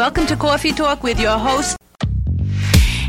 Welcome 0.00 0.24
to 0.28 0.36
Coffee 0.36 0.72
Talk 0.72 1.02
with 1.02 1.20
your 1.20 1.36
host. 1.36 1.76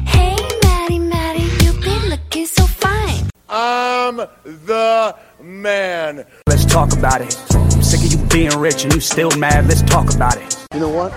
Hey, 0.08 0.36
Maddie, 0.62 1.00
Maddie, 1.00 1.64
you've 1.64 1.80
been 1.80 2.10
looking 2.10 2.46
so 2.46 2.66
fine. 2.66 3.30
I'm 3.48 4.18
the 4.18 5.16
man. 5.42 6.26
Let's 6.50 6.66
talk 6.66 6.92
about 6.92 7.22
it. 7.22 7.34
I'm 7.54 7.82
sick 7.82 8.02
of 8.02 8.12
you 8.12 8.28
being 8.28 8.60
rich 8.60 8.84
and 8.84 8.94
you 8.94 9.00
still 9.00 9.32
mad. 9.38 9.68
Let's 9.68 9.84
talk 9.84 10.14
about 10.14 10.36
it. 10.36 10.68
You 10.74 10.82
know 10.82 10.90
what? 10.90 11.14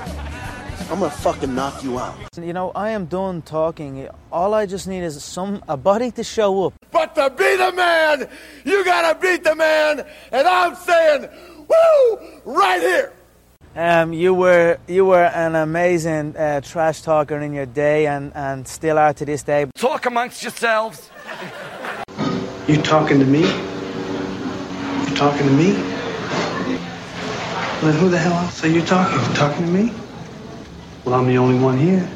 I'm 0.93 1.01
gonna 1.01 1.11
fucking 1.11 1.53
knock 1.53 1.83
you 1.83 1.99
out. 1.99 2.15
You 2.41 2.53
know, 2.53 2.71
I 2.71 2.91
am 2.91 3.07
done 3.07 3.43
talking. 3.43 4.09
All 4.31 4.55
I 4.55 4.67
just 4.67 4.87
need 4.87 5.03
is 5.03 5.25
some 5.25 5.61
a 5.67 5.77
body 5.77 6.13
to 6.13 6.23
show 6.23 6.67
up. 6.67 6.75
But 6.93 7.17
to 7.17 7.31
be 7.31 7.57
the 7.57 7.73
man, 7.73 8.29
you 8.65 8.85
gotta 8.85 9.19
beat 9.19 9.43
the 9.43 9.57
man, 9.57 10.07
and 10.31 10.47
I'm 10.47 10.77
saying, 10.77 11.29
woo, 11.67 12.19
right 12.45 12.81
here. 12.81 13.13
Um, 13.77 14.13
you 14.13 14.33
were 14.33 14.79
you 14.87 15.05
were 15.05 15.25
an 15.25 15.57
amazing 15.57 16.37
uh, 16.37 16.61
trash 16.61 17.03
talker 17.03 17.39
in 17.39 17.53
your 17.53 17.67
day, 17.67 18.07
and, 18.07 18.33
and 18.37 18.69
still 18.69 18.99
are 18.99 19.13
to 19.15 19.25
this 19.25 19.43
day. 19.43 19.67
Talk 19.75 20.07
amongst 20.07 20.45
yourselves. 20.45 21.11
You 22.69 22.81
talking 22.83 23.19
to 23.19 23.27
me? 23.27 23.41
You 23.41 25.17
talking 25.17 25.47
to 25.49 25.53
me? 25.53 25.73
Well, 27.83 27.91
then 27.91 28.01
who 28.01 28.09
the 28.09 28.19
hell 28.19 28.35
else 28.35 28.63
are 28.65 28.69
you 28.69 28.81
talking? 28.81 29.19
You 29.19 29.35
talking 29.35 29.67
to 29.67 29.73
me? 29.73 29.93
Well, 31.05 31.17
I'm 31.17 31.27
the 31.27 31.39
only 31.39 31.59
one 31.59 31.77
here. 31.77 32.09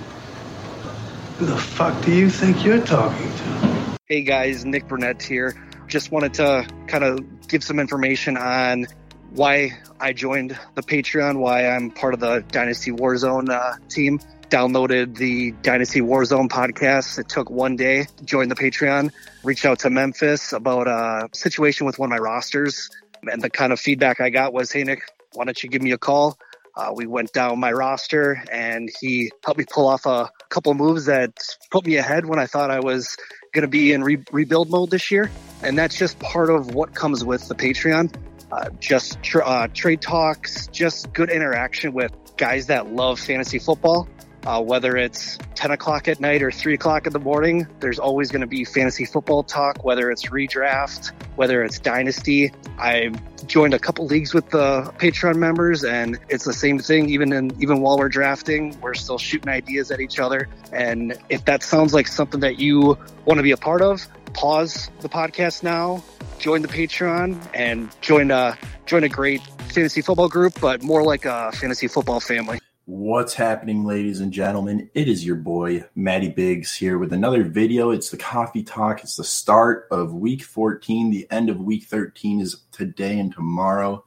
Who 1.39 1.47
the 1.47 1.57
fuck 1.57 2.05
do 2.05 2.15
you 2.15 2.31
think 2.31 2.65
you're 2.65 2.85
talking 2.85 3.27
to? 3.27 3.99
Hey 4.07 4.23
guys, 4.23 4.65
Nick 4.65 4.87
Burnett 4.87 5.21
here. 5.21 5.57
Just 5.89 6.13
wanted 6.13 6.35
to 6.35 6.69
kind 6.87 7.03
of 7.03 7.49
give 7.49 7.65
some 7.65 7.81
information 7.81 8.37
on 8.37 8.87
why 9.31 9.79
I 10.01 10.13
joined 10.13 10.59
the 10.75 10.83
Patreon, 10.83 11.39
why 11.39 11.69
I'm 11.69 11.91
part 11.91 12.15
of 12.15 12.21
the 12.21 12.45
Dynasty 12.51 12.91
Warzone 12.91 13.51
uh, 13.51 13.75
team. 13.89 14.21
Downloaded 14.51 15.17
the 15.17 15.53
Dynasty 15.63 16.01
Warzone 16.01 16.49
podcast. 16.49 17.19
It 17.19 17.29
took 17.29 17.51
one 17.51 17.77
day 17.77 18.07
Joined 18.25 18.51
the 18.51 18.55
Patreon. 18.55 19.13
Reached 19.45 19.67
out 19.67 19.81
to 19.81 19.91
Memphis 19.91 20.55
about 20.55 20.89
a 20.89 21.29
situation 21.35 21.85
with 21.87 21.99
one 21.99 22.11
of 22.11 22.11
my 22.11 22.19
rosters. 22.19 22.89
And 23.31 23.43
the 23.43 23.51
kind 23.51 23.73
of 23.75 23.81
feedback 23.81 24.21
I 24.21 24.31
got 24.31 24.55
was, 24.55 24.73
hey, 24.73 24.85
Nick, 24.85 25.03
why 25.35 25.45
don't 25.45 25.63
you 25.63 25.69
give 25.69 25.83
me 25.83 25.93
a 25.93 25.99
call? 25.99 26.39
Uh, 26.75 26.93
we 26.95 27.07
went 27.07 27.33
down 27.33 27.59
my 27.59 27.73
roster 27.73 28.43
and 28.51 28.89
he 29.01 29.31
helped 29.45 29.59
me 29.59 29.67
pull 29.71 29.87
off 29.87 30.07
a 30.07 30.31
couple 30.49 30.73
moves 30.73 31.07
that 31.07 31.33
put 31.71 31.85
me 31.85 31.97
ahead 31.97 32.25
when 32.25 32.39
I 32.39 32.47
thought 32.47 32.71
I 32.71 32.81
was 32.81 33.17
going 33.53 33.63
to 33.63 33.69
be 33.69 33.93
in 33.93 34.03
re- 34.03 34.25
rebuild 34.33 34.71
mode 34.71 34.91
this 34.91 35.11
year. 35.11 35.31
And 35.63 35.77
that's 35.77 35.99
just 35.99 36.19
part 36.21 36.49
of 36.49 36.75
what 36.75 36.95
comes 36.95 37.25
with 37.25 37.49
the 37.49 37.55
Patreon 37.55 38.15
uh, 38.51 38.71
just 38.81 39.23
tr- 39.23 39.43
uh, 39.43 39.69
trade 39.69 40.01
talks, 40.01 40.69
just 40.69 41.13
good 41.13 41.31
interaction 41.31 41.93
with 41.93 42.13
guys 42.37 42.67
that 42.67 42.93
love 42.93 43.21
fantasy 43.21 43.59
football. 43.59 44.09
Uh, 44.47 44.63
whether 44.63 44.97
it's 44.97 45.37
10 45.57 45.73
o'clock 45.73 46.07
at 46.09 46.21
night 46.21 46.43
or 46.43 46.51
3 46.51 46.75
o'clock 46.75 47.07
in 47.07 47.13
the 47.13 47.19
morning, 47.19 47.67
there's 47.81 47.99
always 47.99 48.31
going 48.31 48.41
to 48.41 48.47
be 48.47 48.65
fantasy 48.65 49.05
football 49.05 49.43
talk, 49.43 49.85
whether 49.85 50.11
it's 50.11 50.27
redraft, 50.27 51.13
whether 51.37 51.65
it's 51.65 51.81
dynasty. 51.81 52.53
I 52.79 53.11
joined 53.47 53.75
a 53.75 53.79
couple 53.79 54.07
leagues 54.07 54.33
with 54.33 54.49
the 54.49 54.93
Patreon 54.99 55.37
members, 55.37 55.85
and 55.85 56.19
it's 56.29 56.45
the 56.45 56.53
same 56.53 56.79
thing. 56.79 57.11
Even 57.11 57.33
in 57.33 57.61
even 57.61 57.81
while 57.81 57.99
we're 57.99 58.09
drafting, 58.09 58.79
we're 58.81 58.95
still 58.95 59.19
shooting 59.19 59.51
ideas 59.51 59.91
at 59.91 60.01
each 60.01 60.19
other. 60.21 60.49
And 60.73 61.19
if 61.29 61.45
that 61.47 61.63
sounds 61.63 61.93
like 61.93 62.07
something 62.07 62.41
that 62.41 62.61
you 62.61 62.97
want 63.25 63.39
to 63.39 63.43
be 63.43 63.51
a 63.51 63.57
part 63.57 63.83
of, 63.83 64.07
pause 64.33 64.89
the 65.01 65.09
podcast 65.09 65.63
now, 65.63 66.03
join 66.39 66.63
the 66.63 66.69
Patreon, 66.69 67.39
and 67.55 67.89
join 68.01 68.31
a 68.31 68.57
join 68.87 69.05
a 69.05 69.09
great 69.09 69.43
fantasy 69.71 70.01
football 70.01 70.29
group, 70.29 70.59
but 70.61 70.83
more 70.83 71.03
like 71.03 71.25
a 71.25 71.53
fantasy 71.53 71.89
football 71.89 72.21
family. 72.21 72.59
What's 72.91 73.35
happening, 73.35 73.85
ladies 73.85 74.21
and 74.21 74.33
gentlemen? 74.33 74.89
It 74.95 75.09
is 75.09 75.27
your 75.27 75.37
boy, 75.37 75.85
Matty 75.95 76.31
Biggs, 76.31 76.75
here 76.75 76.97
with 76.97 77.13
another 77.13 77.45
video. 77.45 77.91
It's 77.91 78.09
the 78.09 78.17
Coffee 78.17 78.63
Talk. 78.63 79.03
It's 79.03 79.17
the 79.17 79.25
start 79.25 79.87
of 79.91 80.15
week 80.15 80.43
14. 80.43 81.11
The 81.11 81.27
end 81.31 81.51
of 81.51 81.61
week 81.61 81.85
13 81.85 82.41
is 82.41 82.63
today 82.73 83.19
and 83.19 83.31
tomorrow. 83.31 84.05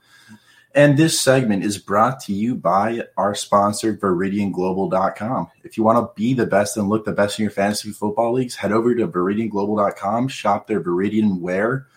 And 0.73 0.97
this 0.97 1.19
segment 1.21 1.63
is 1.63 1.77
brought 1.77 2.21
to 2.21 2.33
you 2.33 2.55
by 2.55 3.03
our 3.17 3.35
sponsor, 3.35 3.95
ViridianGlobal.com. 3.95 5.49
If 5.63 5.77
you 5.77 5.83
want 5.83 5.99
to 5.99 6.19
be 6.19 6.33
the 6.33 6.47
best 6.47 6.75
and 6.75 6.89
look 6.89 7.05
the 7.05 7.11
best 7.11 7.37
in 7.37 7.43
your 7.43 7.51
fantasy 7.51 7.91
football 7.91 8.33
leagues, 8.33 8.55
head 8.55 8.71
over 8.71 8.95
to 8.95 9.07
ViridianGlobal.com, 9.07 10.29
shop 10.29 10.65
their 10.67 10.81
Viridian 10.81 11.39
wear, 11.39 11.87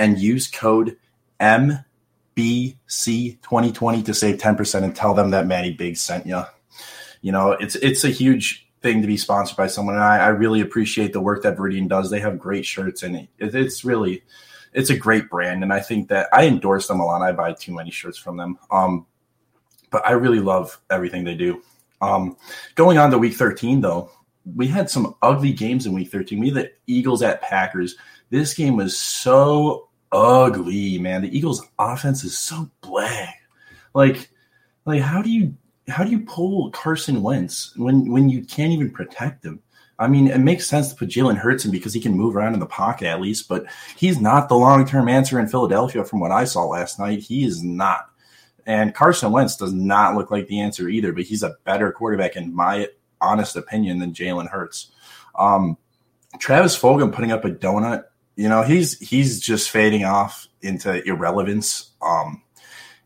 and 0.00 0.18
use 0.18 0.48
code 0.48 0.96
MBC2020 1.38 4.04
to 4.06 4.14
save 4.14 4.38
10% 4.38 4.82
and 4.82 4.96
tell 4.96 5.14
them 5.14 5.30
that 5.30 5.46
Matty 5.46 5.74
Biggs 5.74 6.00
sent 6.00 6.26
you. 6.26 6.42
You 7.20 7.30
know, 7.32 7.52
it's 7.52 7.74
it's 7.76 8.02
a 8.02 8.08
huge 8.08 8.66
thing 8.80 9.02
to 9.02 9.06
be 9.06 9.18
sponsored 9.18 9.58
by 9.58 9.66
someone. 9.66 9.96
And 9.96 10.02
I, 10.02 10.16
I 10.16 10.28
really 10.28 10.62
appreciate 10.62 11.12
the 11.12 11.20
work 11.20 11.42
that 11.42 11.58
Viridian 11.58 11.86
does. 11.86 12.10
They 12.10 12.20
have 12.20 12.38
great 12.38 12.64
shirts 12.64 13.02
and 13.02 13.14
it, 13.14 13.28
it's 13.38 13.84
really 13.84 14.22
it's 14.72 14.88
a 14.88 14.96
great 14.96 15.28
brand. 15.28 15.62
And 15.62 15.70
I 15.70 15.80
think 15.80 16.08
that 16.08 16.30
I 16.32 16.46
endorse 16.46 16.88
them 16.88 17.00
a 17.00 17.04
lot. 17.04 17.20
I 17.20 17.32
buy 17.32 17.52
too 17.52 17.74
many 17.74 17.90
shirts 17.90 18.16
from 18.16 18.38
them. 18.38 18.58
Um, 18.70 19.04
but 19.90 20.06
I 20.06 20.12
really 20.12 20.40
love 20.40 20.80
everything 20.88 21.24
they 21.24 21.34
do. 21.34 21.62
Um, 22.00 22.38
going 22.74 22.96
on 22.96 23.10
to 23.10 23.18
week 23.18 23.34
13 23.34 23.82
though, 23.82 24.10
we 24.56 24.66
had 24.66 24.88
some 24.88 25.14
ugly 25.20 25.52
games 25.52 25.84
in 25.84 25.92
week 25.92 26.10
13. 26.10 26.40
We 26.40 26.48
had 26.48 26.56
the 26.56 26.72
Eagles 26.86 27.22
at 27.22 27.42
Packers. 27.42 27.96
This 28.30 28.54
game 28.54 28.76
was 28.76 28.98
so 28.98 29.89
ugly, 30.12 30.98
man. 30.98 31.22
The 31.22 31.36
Eagles' 31.36 31.66
offense 31.78 32.24
is 32.24 32.36
so 32.38 32.70
blah. 32.80 33.26
Like, 33.94 34.30
like 34.84 35.02
how 35.02 35.22
do 35.22 35.30
you 35.30 35.54
how 35.88 36.04
do 36.04 36.10
you 36.10 36.20
pull 36.20 36.70
Carson 36.70 37.22
Wentz 37.22 37.74
when 37.76 38.10
when 38.10 38.28
you 38.28 38.44
can't 38.44 38.72
even 38.72 38.90
protect 38.90 39.44
him? 39.44 39.60
I 39.98 40.08
mean, 40.08 40.28
it 40.28 40.38
makes 40.38 40.66
sense 40.66 40.88
to 40.88 40.96
put 40.96 41.10
Jalen 41.10 41.36
Hurts 41.36 41.66
in 41.66 41.70
because 41.70 41.92
he 41.92 42.00
can 42.00 42.16
move 42.16 42.34
around 42.34 42.54
in 42.54 42.60
the 42.60 42.66
pocket 42.66 43.06
at 43.06 43.20
least, 43.20 43.48
but 43.48 43.66
he's 43.96 44.18
not 44.18 44.48
the 44.48 44.56
long 44.56 44.86
term 44.86 45.08
answer 45.08 45.38
in 45.38 45.46
Philadelphia 45.46 46.04
from 46.04 46.20
what 46.20 46.30
I 46.30 46.44
saw 46.44 46.64
last 46.64 46.98
night. 46.98 47.20
He 47.20 47.44
is 47.44 47.62
not. 47.62 48.06
And 48.66 48.94
Carson 48.94 49.30
Wentz 49.30 49.56
does 49.56 49.74
not 49.74 50.14
look 50.14 50.30
like 50.30 50.46
the 50.46 50.60
answer 50.60 50.88
either, 50.88 51.12
but 51.12 51.24
he's 51.24 51.42
a 51.42 51.56
better 51.64 51.92
quarterback 51.92 52.36
in 52.36 52.54
my 52.54 52.88
honest 53.20 53.56
opinion 53.56 53.98
than 53.98 54.14
Jalen 54.14 54.48
Hurts. 54.48 54.90
Um, 55.38 55.76
Travis 56.38 56.78
Fulgham 56.78 57.12
putting 57.12 57.32
up 57.32 57.44
a 57.44 57.50
donut 57.50 58.04
you 58.40 58.48
know, 58.48 58.62
he's 58.62 58.98
he's 59.06 59.38
just 59.38 59.68
fading 59.68 60.06
off 60.06 60.48
into 60.62 61.06
irrelevance. 61.06 61.90
Um, 62.00 62.42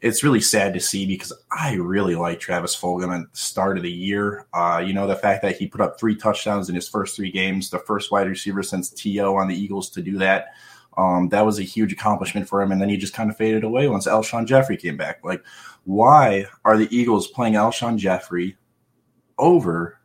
it's 0.00 0.22
really 0.22 0.40
sad 0.40 0.74
to 0.74 0.80
see 0.80 1.06
because 1.06 1.32
I 1.50 1.74
really 1.74 2.14
like 2.14 2.38
Travis 2.38 2.76
Fulgham 2.76 3.12
at 3.12 3.32
the 3.32 3.36
start 3.36 3.76
of 3.76 3.82
the 3.82 3.90
year. 3.90 4.46
Uh, 4.54 4.80
you 4.86 4.92
know, 4.92 5.08
the 5.08 5.16
fact 5.16 5.42
that 5.42 5.56
he 5.56 5.66
put 5.66 5.80
up 5.80 5.98
three 5.98 6.14
touchdowns 6.14 6.68
in 6.68 6.76
his 6.76 6.88
first 6.88 7.16
three 7.16 7.32
games, 7.32 7.68
the 7.68 7.80
first 7.80 8.12
wide 8.12 8.28
receiver 8.28 8.62
since 8.62 8.90
T.O. 8.90 9.34
on 9.34 9.48
the 9.48 9.56
Eagles 9.56 9.90
to 9.90 10.02
do 10.02 10.18
that. 10.18 10.54
Um, 10.96 11.30
that 11.30 11.44
was 11.44 11.58
a 11.58 11.64
huge 11.64 11.92
accomplishment 11.92 12.48
for 12.48 12.62
him. 12.62 12.70
And 12.70 12.80
then 12.80 12.88
he 12.88 12.96
just 12.96 13.14
kind 13.14 13.28
of 13.28 13.36
faded 13.36 13.64
away 13.64 13.88
once 13.88 14.06
Alshon 14.06 14.46
Jeffery 14.46 14.76
came 14.76 14.96
back. 14.96 15.24
Like, 15.24 15.42
why 15.82 16.46
are 16.64 16.76
the 16.76 16.96
Eagles 16.96 17.26
playing 17.26 17.54
Alshon 17.54 17.98
Jeffery 17.98 18.56
over 19.36 19.98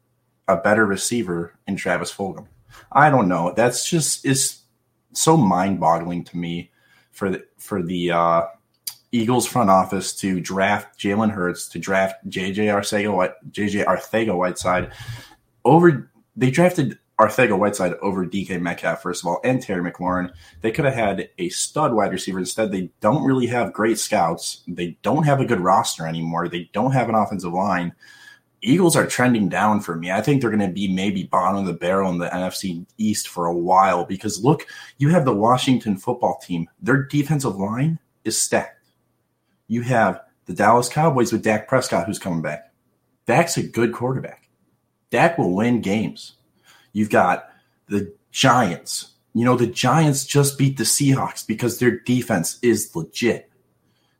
a 0.47 0.57
better 0.57 0.87
receiver 0.87 1.53
in 1.67 1.75
Travis 1.75 2.11
Fulgham? 2.11 2.47
I 2.91 3.11
don't 3.11 3.27
know. 3.27 3.53
That's 3.55 3.87
just, 3.87 4.25
it's 4.25 4.58
so 5.13 5.37
mind 5.37 5.79
boggling 5.79 6.23
to 6.25 6.37
me 6.37 6.71
for 7.11 7.29
the 7.29 7.43
for 7.57 7.81
the 7.81 8.11
uh, 8.11 8.43
Eagles 9.11 9.47
front 9.47 9.69
office 9.69 10.13
to 10.15 10.39
draft 10.39 10.99
Jalen 10.99 11.31
Hurts, 11.31 11.67
to 11.69 11.79
draft 11.79 12.27
JJ 12.29 12.67
Arcega, 12.67 13.33
JJ 13.51 13.85
Arcega 13.85 14.37
Whiteside 14.37 14.91
over. 15.65 16.11
They 16.35 16.51
drafted 16.51 16.97
Arcega 17.19 17.57
Whiteside 17.57 17.95
over 18.01 18.25
DK 18.25 18.61
Metcalf, 18.61 19.01
first 19.01 19.23
of 19.23 19.27
all, 19.27 19.41
and 19.43 19.61
Terry 19.61 19.89
McLaurin. 19.91 20.31
They 20.61 20.71
could 20.71 20.85
have 20.85 20.93
had 20.93 21.29
a 21.37 21.49
stud 21.49 21.93
wide 21.93 22.11
receiver. 22.11 22.39
Instead, 22.39 22.71
they 22.71 22.91
don't 23.01 23.25
really 23.25 23.47
have 23.47 23.73
great 23.73 23.99
scouts. 23.99 24.63
They 24.67 24.97
don't 25.01 25.23
have 25.23 25.41
a 25.41 25.45
good 25.45 25.59
roster 25.59 26.07
anymore. 26.07 26.47
They 26.47 26.69
don't 26.71 26.93
have 26.93 27.09
an 27.09 27.15
offensive 27.15 27.51
line. 27.51 27.93
Eagles 28.61 28.95
are 28.95 29.07
trending 29.07 29.47
down 29.47 29.79
for 29.79 29.95
me. 29.95 30.11
I 30.11 30.21
think 30.21 30.41
they're 30.41 30.49
going 30.49 30.67
to 30.67 30.73
be 30.73 30.93
maybe 30.93 31.23
bottom 31.23 31.59
of 31.59 31.65
the 31.65 31.73
barrel 31.73 32.11
in 32.11 32.17
the 32.17 32.27
NFC 32.27 32.85
East 32.97 33.27
for 33.27 33.45
a 33.45 33.55
while 33.55 34.05
because 34.05 34.43
look, 34.43 34.65
you 34.97 35.09
have 35.09 35.25
the 35.25 35.33
Washington 35.33 35.97
football 35.97 36.39
team. 36.39 36.67
Their 36.81 37.03
defensive 37.03 37.55
line 37.55 37.99
is 38.25 38.39
stacked. 38.39 38.85
You 39.67 39.81
have 39.83 40.21
the 40.45 40.53
Dallas 40.53 40.89
Cowboys 40.89 41.31
with 41.31 41.43
Dak 41.43 41.67
Prescott, 41.67 42.05
who's 42.05 42.19
coming 42.19 42.41
back. 42.41 42.73
Dak's 43.27 43.57
a 43.57 43.63
good 43.63 43.93
quarterback. 43.93 44.49
Dak 45.11 45.37
will 45.37 45.55
win 45.55 45.81
games. 45.81 46.33
You've 46.91 47.09
got 47.09 47.49
the 47.87 48.13
Giants. 48.31 49.13
You 49.33 49.45
know, 49.45 49.55
the 49.55 49.67
Giants 49.67 50.25
just 50.25 50.57
beat 50.57 50.77
the 50.77 50.83
Seahawks 50.83 51.45
because 51.45 51.77
their 51.77 51.99
defense 51.99 52.59
is 52.61 52.95
legit. 52.95 53.49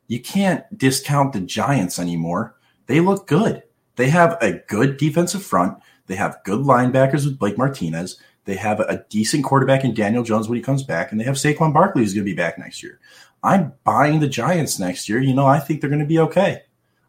You 0.06 0.20
can't 0.20 0.64
discount 0.76 1.32
the 1.32 1.40
Giants 1.40 1.98
anymore. 1.98 2.56
They 2.86 3.00
look 3.00 3.26
good. 3.26 3.62
They 4.00 4.08
have 4.08 4.38
a 4.40 4.52
good 4.66 4.96
defensive 4.96 5.42
front. 5.42 5.76
They 6.06 6.14
have 6.14 6.38
good 6.46 6.60
linebackers 6.60 7.26
with 7.26 7.38
Blake 7.38 7.58
Martinez. 7.58 8.18
They 8.46 8.54
have 8.54 8.80
a 8.80 9.04
decent 9.10 9.44
quarterback 9.44 9.84
in 9.84 9.92
Daniel 9.92 10.22
Jones 10.22 10.48
when 10.48 10.56
he 10.56 10.62
comes 10.62 10.82
back, 10.82 11.12
and 11.12 11.20
they 11.20 11.24
have 11.26 11.34
Saquon 11.34 11.74
Barkley 11.74 12.00
who's 12.00 12.14
going 12.14 12.24
to 12.24 12.30
be 12.30 12.34
back 12.34 12.58
next 12.58 12.82
year. 12.82 12.98
I'm 13.42 13.74
buying 13.84 14.20
the 14.20 14.26
Giants 14.26 14.78
next 14.78 15.06
year. 15.06 15.20
You 15.20 15.34
know, 15.34 15.46
I 15.46 15.58
think 15.58 15.82
they're 15.82 15.90
going 15.90 16.00
to 16.00 16.06
be 16.06 16.18
okay. 16.18 16.62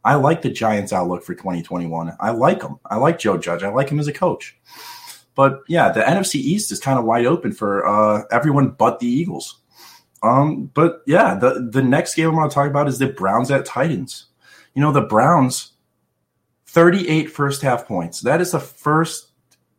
I 0.03 0.15
like 0.15 0.41
the 0.41 0.49
Giants' 0.49 0.91
outlook 0.91 1.23
for 1.23 1.33
2021. 1.33 2.11
I 2.19 2.31
like 2.31 2.59
them. 2.59 2.77
I 2.85 2.97
like 2.97 3.19
Joe 3.19 3.37
Judge. 3.37 3.63
I 3.63 3.69
like 3.69 3.87
him 3.87 4.01
as 4.01 4.09
a 4.09 4.13
coach. 4.13 4.59
But 5.33 5.61
yeah, 5.69 5.93
the 5.93 6.01
NFC 6.01 6.35
East 6.35 6.73
is 6.73 6.81
kind 6.81 6.99
of 6.99 7.05
wide 7.05 7.25
open 7.25 7.53
for 7.53 7.87
uh, 7.87 8.23
everyone 8.31 8.71
but 8.71 8.99
the 8.99 9.07
Eagles. 9.07 9.61
Um, 10.23 10.69
but 10.73 11.03
yeah, 11.07 11.35
the 11.35 11.69
the 11.71 11.81
next 11.81 12.15
game 12.15 12.27
I'm 12.27 12.35
going 12.35 12.49
to 12.49 12.53
talk 12.53 12.67
about 12.67 12.89
is 12.89 12.99
the 12.99 13.07
Browns 13.07 13.49
at 13.49 13.65
Titans. 13.65 14.25
You 14.75 14.81
know, 14.81 14.91
the 14.91 14.99
Browns 14.99 15.70
38 16.71 17.29
first 17.29 17.61
half 17.61 17.85
points. 17.85 18.21
That 18.21 18.39
is 18.39 18.51
the 18.51 18.59
first 18.59 19.31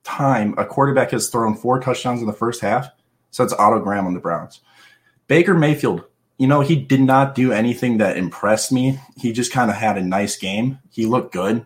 time 0.05 0.55
a 0.59 0.67
quarterback 0.67 1.11
has 1.13 1.31
thrown 1.31 1.57
four 1.57 1.81
touchdowns 1.81 2.21
in 2.21 2.27
the 2.27 2.35
first 2.35 2.61
half 2.61 2.89
since 3.31 3.55
Otto 3.55 3.81
Graham 3.81 4.07
on 4.07 4.13
the 4.13 4.21
Browns. 4.21 4.61
Baker 5.27 5.55
Mayfield, 5.55 6.05
you 6.37 6.47
know, 6.47 6.61
he 6.61 6.77
did 6.77 7.01
not 7.01 7.35
do 7.35 7.51
anything 7.51 7.97
that 7.97 8.19
impressed 8.19 8.73
me. 8.73 9.01
He 9.17 9.33
just 9.33 9.53
kind 9.53 9.71
of 9.71 9.77
had 9.77 9.97
a 9.97 10.03
nice 10.03 10.37
game. 10.37 10.81
He 10.91 11.07
looked 11.07 11.33
good, 11.33 11.65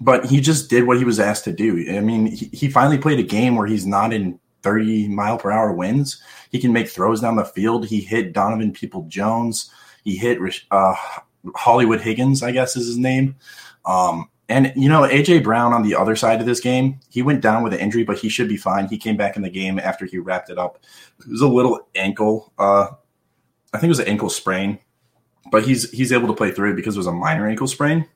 but 0.00 0.26
he 0.26 0.40
just 0.40 0.68
did 0.68 0.84
what 0.84 0.98
he 0.98 1.04
was 1.04 1.20
asked 1.20 1.44
to 1.44 1.52
do. 1.52 1.96
I 1.96 2.00
mean, 2.00 2.26
he, 2.26 2.46
he 2.46 2.68
finally 2.68 2.98
played 2.98 3.20
a 3.20 3.24
game 3.24 3.54
where 3.54 3.68
he's 3.68 3.86
not 3.86 4.12
in 4.12 4.40
30 4.62 5.08
mile 5.08 5.38
per 5.38 5.52
hour 5.52 5.72
winds. 5.72 6.20
He 6.50 6.58
can 6.58 6.72
make 6.72 6.88
throws 6.88 7.20
down 7.20 7.36
the 7.36 7.44
field. 7.44 7.86
He 7.86 8.00
hit 8.00 8.32
Donovan 8.32 8.72
People 8.72 9.02
Jones. 9.02 9.70
He 10.02 10.16
hit 10.16 10.38
uh, 10.72 10.96
Hollywood 11.54 12.00
Higgins, 12.00 12.42
I 12.42 12.52
guess 12.52 12.76
is 12.76 12.86
his 12.86 12.98
name. 12.98 13.36
Um, 13.84 14.28
and 14.48 14.72
you 14.76 14.88
know, 14.88 15.02
AJ 15.02 15.44
Brown 15.44 15.72
on 15.72 15.82
the 15.82 15.94
other 15.94 16.14
side 16.14 16.40
of 16.40 16.46
this 16.46 16.60
game, 16.60 17.00
he 17.08 17.22
went 17.22 17.40
down 17.40 17.62
with 17.62 17.72
an 17.72 17.80
injury, 17.80 18.04
but 18.04 18.18
he 18.18 18.28
should 18.28 18.48
be 18.48 18.56
fine. 18.56 18.86
He 18.86 18.98
came 18.98 19.16
back 19.16 19.36
in 19.36 19.42
the 19.42 19.50
game 19.50 19.78
after 19.78 20.04
he 20.04 20.18
wrapped 20.18 20.50
it 20.50 20.58
up. 20.58 20.78
It 21.20 21.28
was 21.28 21.40
a 21.40 21.48
little 21.48 21.88
ankle, 21.94 22.52
uh, 22.58 22.88
I 23.72 23.78
think 23.78 23.84
it 23.84 23.88
was 23.88 24.00
an 24.00 24.08
ankle 24.08 24.28
sprain, 24.28 24.78
but 25.50 25.64
he's 25.64 25.90
he's 25.90 26.12
able 26.12 26.28
to 26.28 26.34
play 26.34 26.50
through 26.50 26.72
it 26.72 26.76
because 26.76 26.96
it 26.96 27.00
was 27.00 27.06
a 27.06 27.12
minor 27.12 27.48
ankle 27.48 27.66
sprain. 27.66 28.06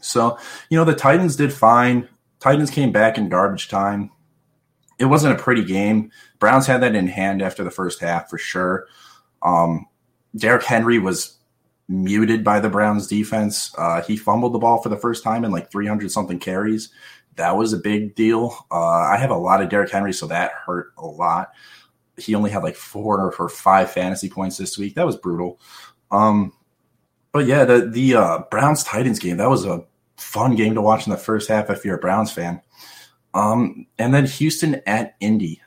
So 0.00 0.36
you 0.68 0.78
know, 0.78 0.84
the 0.84 0.94
Titans 0.94 1.36
did 1.36 1.52
fine. 1.52 2.08
Titans 2.40 2.70
came 2.70 2.90
back 2.90 3.16
in 3.16 3.28
garbage 3.28 3.68
time. 3.68 4.10
It 4.98 5.04
wasn't 5.04 5.38
a 5.38 5.42
pretty 5.42 5.64
game. 5.64 6.10
Browns 6.38 6.66
had 6.66 6.82
that 6.82 6.94
in 6.94 7.06
hand 7.06 7.40
after 7.40 7.62
the 7.62 7.70
first 7.70 8.00
half 8.00 8.28
for 8.28 8.38
sure. 8.38 8.86
Um, 9.42 9.86
Derrick 10.36 10.64
Henry 10.64 10.98
was 10.98 11.38
muted 11.92 12.42
by 12.42 12.58
the 12.58 12.70
Browns 12.70 13.06
defense. 13.06 13.74
Uh, 13.76 14.02
he 14.02 14.16
fumbled 14.16 14.54
the 14.54 14.58
ball 14.58 14.82
for 14.82 14.88
the 14.88 14.96
first 14.96 15.22
time 15.22 15.44
in 15.44 15.50
like 15.50 15.70
300 15.70 16.10
something 16.10 16.38
carries. 16.38 16.88
That 17.36 17.56
was 17.56 17.72
a 17.72 17.78
big 17.78 18.14
deal. 18.14 18.66
Uh, 18.70 18.76
I 18.76 19.16
have 19.16 19.30
a 19.30 19.36
lot 19.36 19.62
of 19.62 19.68
Derrick 19.68 19.90
Henry, 19.90 20.12
so 20.12 20.26
that 20.26 20.52
hurt 20.52 20.92
a 20.98 21.06
lot. 21.06 21.52
He 22.16 22.34
only 22.34 22.50
had 22.50 22.62
like 22.62 22.76
four 22.76 23.32
or 23.32 23.48
five 23.48 23.90
fantasy 23.90 24.28
points 24.28 24.56
this 24.56 24.76
week. 24.76 24.94
That 24.94 25.06
was 25.06 25.16
brutal. 25.16 25.60
Um, 26.10 26.52
but 27.32 27.46
yeah, 27.46 27.64
the 27.64 27.88
the 27.88 28.14
uh, 28.16 28.38
Browns 28.50 28.84
Titans 28.84 29.18
game 29.18 29.38
that 29.38 29.48
was 29.48 29.64
a 29.64 29.84
fun 30.18 30.54
game 30.54 30.74
to 30.74 30.82
watch 30.82 31.06
in 31.06 31.10
the 31.10 31.16
first 31.16 31.48
half 31.48 31.70
if 31.70 31.84
you're 31.84 31.96
a 31.96 32.00
Browns 32.00 32.30
fan. 32.30 32.60
Um, 33.32 33.86
and 33.98 34.12
then 34.12 34.26
Houston 34.26 34.82
at 34.86 35.16
Indy. 35.20 35.62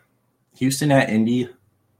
Houston 0.57 0.91
at 0.91 1.09
Indy 1.09 1.49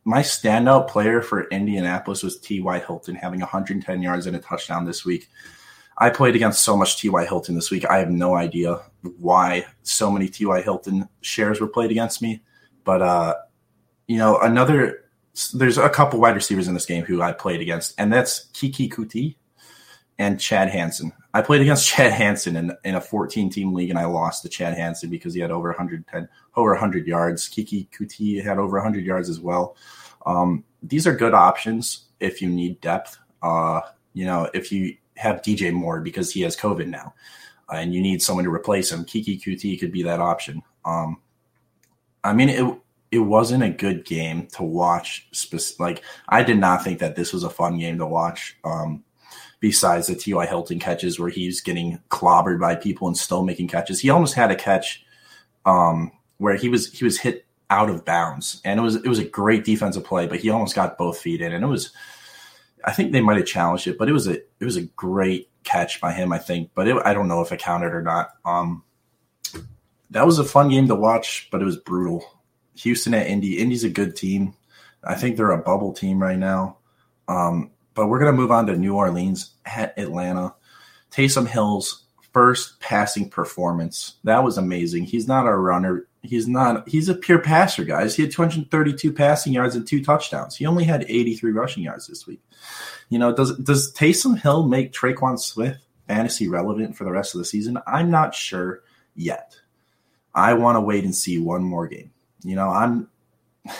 my 0.06 0.22
standout 0.22 0.88
player 0.88 1.22
for 1.22 1.50
Indianapolis 1.50 2.22
was 2.22 2.40
T.Y. 2.40 2.80
Hilton, 2.80 3.16
having 3.16 3.40
110 3.40 4.02
yards 4.02 4.28
and 4.28 4.36
a 4.36 4.40
touchdown 4.40 4.86
this 4.86 5.04
week. 5.04 5.30
I 5.98 6.12
played 6.12 6.36
against 6.36 6.64
so 6.64 6.78
much 6.78 7.00
T.Y. 7.00 7.26
Hilton 7.26 7.56
this 7.56 7.72
week. 7.72 7.86
I 7.86 7.98
have 7.98 8.12
no 8.12 8.36
idea 8.36 8.82
why 9.18 9.66
so 9.82 10.12
many 10.12 10.28
T.Y. 10.28 10.62
Hilton 10.62 11.10
shares 11.22 11.60
were 11.60 11.68
played 11.68 11.90
against 11.90 12.22
me. 12.22 12.44
But, 12.84 13.02
uh, 13.02 13.36
you 14.08 14.18
know, 14.18 14.38
another, 14.38 15.06
there's 15.54 15.80
a 15.80 15.90
couple 15.90 16.20
wide 16.20 16.36
receivers 16.36 16.68
in 16.68 16.76
this 16.76 16.86
game 16.86 17.04
who 17.04 17.24
I 17.24 17.32
played 17.32 17.62
against, 17.62 17.96
and 17.98 18.14
that's 18.14 18.48
Keke 18.54 18.94
Coutee 18.94 19.36
and 20.18 20.40
Chad 20.40 20.70
Hansen. 20.70 21.12
I 21.34 21.42
played 21.42 21.62
against 21.62 21.88
Chad 21.90 22.12
Hansen 22.12 22.56
in, 22.56 22.72
in 22.84 22.96
a 22.96 23.02
14 23.02 23.50
team 23.50 23.74
league, 23.74 23.90
and 23.90 24.00
I 24.00 24.06
lost 24.06 24.44
to 24.44 24.50
Chad 24.50 24.76
Hansen 24.78 25.10
because 25.10 25.34
he 25.34 25.40
had 25.40 25.52
over 25.52 25.70
110, 25.70 26.28
over 26.56 26.72
100 26.72 27.08
yards. 27.08 27.50
Keke 27.50 27.90
Coutee 27.90 28.44
had 28.44 28.58
over 28.58 28.78
100 28.78 29.06
yards 29.06 29.30
as 29.30 29.40
well. 29.40 29.76
Um, 30.26 30.64
these 30.82 31.06
are 31.06 31.16
good 31.16 31.34
options 31.34 32.06
if 32.20 32.42
you 32.42 32.50
need 32.50 32.82
depth. 32.82 33.18
Uh, 33.42 33.82
you 34.14 34.26
know, 34.26 34.50
if 34.54 34.72
you 34.72 34.96
have 35.18 35.42
DJ 35.42 35.72
Moore 35.72 36.02
because 36.02 36.32
he 36.32 36.42
has 36.42 36.58
COVID 36.58 36.88
now, 36.88 37.14
uh, 37.72 37.78
and 37.78 37.94
you 37.94 38.02
need 38.02 38.22
someone 38.22 38.46
to 38.46 38.52
replace 38.52 38.92
him, 38.92 39.06
Keke 39.06 39.42
Coutee 39.42 39.80
could 39.80 39.92
be 39.92 40.04
that 40.04 40.20
option. 40.20 40.62
Um, 40.86 41.18
I 42.24 42.34
mean, 42.34 42.50
it 42.50 42.80
it 43.12 43.20
wasn't 43.20 43.64
a 43.64 43.70
good 43.70 44.04
game 44.06 44.48
to 44.54 44.64
watch. 44.64 45.30
Like, 45.80 46.04
I 46.28 46.44
did 46.44 46.58
not 46.58 46.84
think 46.84 47.00
that 47.00 47.16
this 47.16 47.32
was 47.32 47.44
a 47.44 47.50
fun 47.50 47.78
game 47.78 47.98
to 48.00 48.06
watch. 48.06 48.58
Um, 48.64 49.04
besides 49.60 50.08
the 50.08 50.16
T.Y. 50.16 50.46
Hilton 50.46 50.80
catches 50.80 51.20
where 51.20 51.30
he's 51.30 51.62
getting 51.62 52.00
clobbered 52.10 52.60
by 52.60 52.76
people 52.76 53.08
and 53.08 53.18
still 53.18 53.44
making 53.44 53.68
catches, 53.68 54.00
he 54.00 54.10
almost 54.10 54.36
had 54.36 54.52
a 54.52 54.56
catch 54.56 55.04
um, 55.66 56.12
where 56.38 56.56
he 56.56 56.70
was 56.70 56.92
he 56.92 57.04
was 57.04 57.20
hit 57.20 57.46
out 57.70 57.90
of 57.90 58.06
bounds, 58.06 58.62
and 58.64 58.80
it 58.80 58.84
was 58.84 58.96
it 58.96 59.08
was 59.08 59.20
a 59.20 59.26
great 59.26 59.66
defensive 59.66 60.04
play, 60.04 60.28
but 60.28 60.40
he 60.40 60.50
almost 60.50 60.76
got 60.76 60.98
both 60.98 61.18
feet 61.18 61.42
in, 61.42 61.54
and 61.54 61.64
it 61.64 61.68
was. 61.68 61.92
I 62.88 62.92
think 62.92 63.12
they 63.12 63.22
might 63.22 63.38
have 63.38 63.48
challenged 63.48 63.88
it, 63.88 63.98
but 63.98 64.10
it 64.10 64.14
was 64.14 64.28
a 64.28 64.36
it 64.36 64.66
was 64.66 64.76
a 64.76 64.84
great 64.84 65.50
catch 65.64 66.00
by 66.00 66.14
him, 66.14 66.32
I 66.32 66.38
think. 66.38 66.70
But 66.76 66.88
it, 66.88 66.98
I 67.04 67.14
don't 67.14 67.28
know 67.28 67.42
if 67.42 67.52
it 67.52 67.60
counted 67.60 67.94
or 67.94 68.04
not. 68.04 68.30
Um, 68.46 68.84
that 70.12 70.26
was 70.26 70.38
a 70.38 70.46
fun 70.46 70.70
game 70.70 70.88
to 70.88 70.96
watch, 70.96 71.50
but 71.52 71.62
it 71.62 71.66
was 71.66 71.78
brutal. 71.78 72.24
Houston 72.76 73.14
at 73.14 73.28
Indy. 73.28 73.58
Indy's 73.58 73.84
a 73.84 73.90
good 73.90 74.16
team. 74.16 74.54
I 75.04 75.16
think 75.16 75.36
they're 75.36 75.52
a 75.52 75.58
bubble 75.58 75.94
team 75.94 76.22
right 76.22 76.38
now. 76.38 76.78
Um, 77.28 77.72
but 77.96 78.08
we're 78.08 78.20
gonna 78.20 78.34
move 78.34 78.52
on 78.52 78.68
to 78.68 78.76
New 78.78 78.96
Orleans 78.96 79.56
at 79.66 79.98
Atlanta. 79.98 80.54
Taysom 81.12 81.48
Hill's 81.48 82.06
first 82.36 82.82
passing 82.82 83.30
performance. 83.30 84.16
That 84.26 84.44
was 84.44 84.58
amazing. 84.58 85.06
He's 85.06 85.26
not 85.26 85.48
a 85.48 85.56
runner. 85.56 86.06
He's 86.22 86.50
not. 86.50 86.88
He's 86.88 87.08
a 87.08 87.16
pure 87.16 87.40
passer, 87.40 87.86
guys. 87.86 88.14
He 88.14 88.24
had 88.24 88.32
232 88.34 89.14
passing 89.14 89.54
yards 89.54 89.76
and 89.76 89.88
two 89.88 90.04
touchdowns. 90.04 90.58
He 90.58 90.66
only 90.66 90.84
had 90.84 91.06
83 91.08 91.52
rushing 91.54 91.84
yards 91.84 92.08
this 92.08 92.28
week. 92.28 92.42
You 93.08 93.20
know, 93.20 93.34
does 93.34 93.58
does 93.60 93.94
Taysom 93.94 94.38
Hill 94.38 94.68
make 94.68 94.92
Tre'Quan 94.92 95.40
Smith 95.40 95.78
fantasy 96.08 96.50
relevant 96.50 96.98
for 96.98 97.06
the 97.06 97.12
rest 97.12 97.36
of 97.36 97.40
the 97.40 97.46
season? 97.46 97.78
I'm 97.88 98.12
not 98.12 98.36
sure 98.36 98.82
yet. 99.16 99.56
I 100.34 100.56
want 100.56 100.76
to 100.76 100.82
wait 100.82 101.06
and 101.06 101.16
see 101.16 101.40
one 101.40 101.64
more 101.64 101.88
game. 101.88 102.12
You 102.44 102.56
know, 102.58 102.70
I'm. 102.70 103.08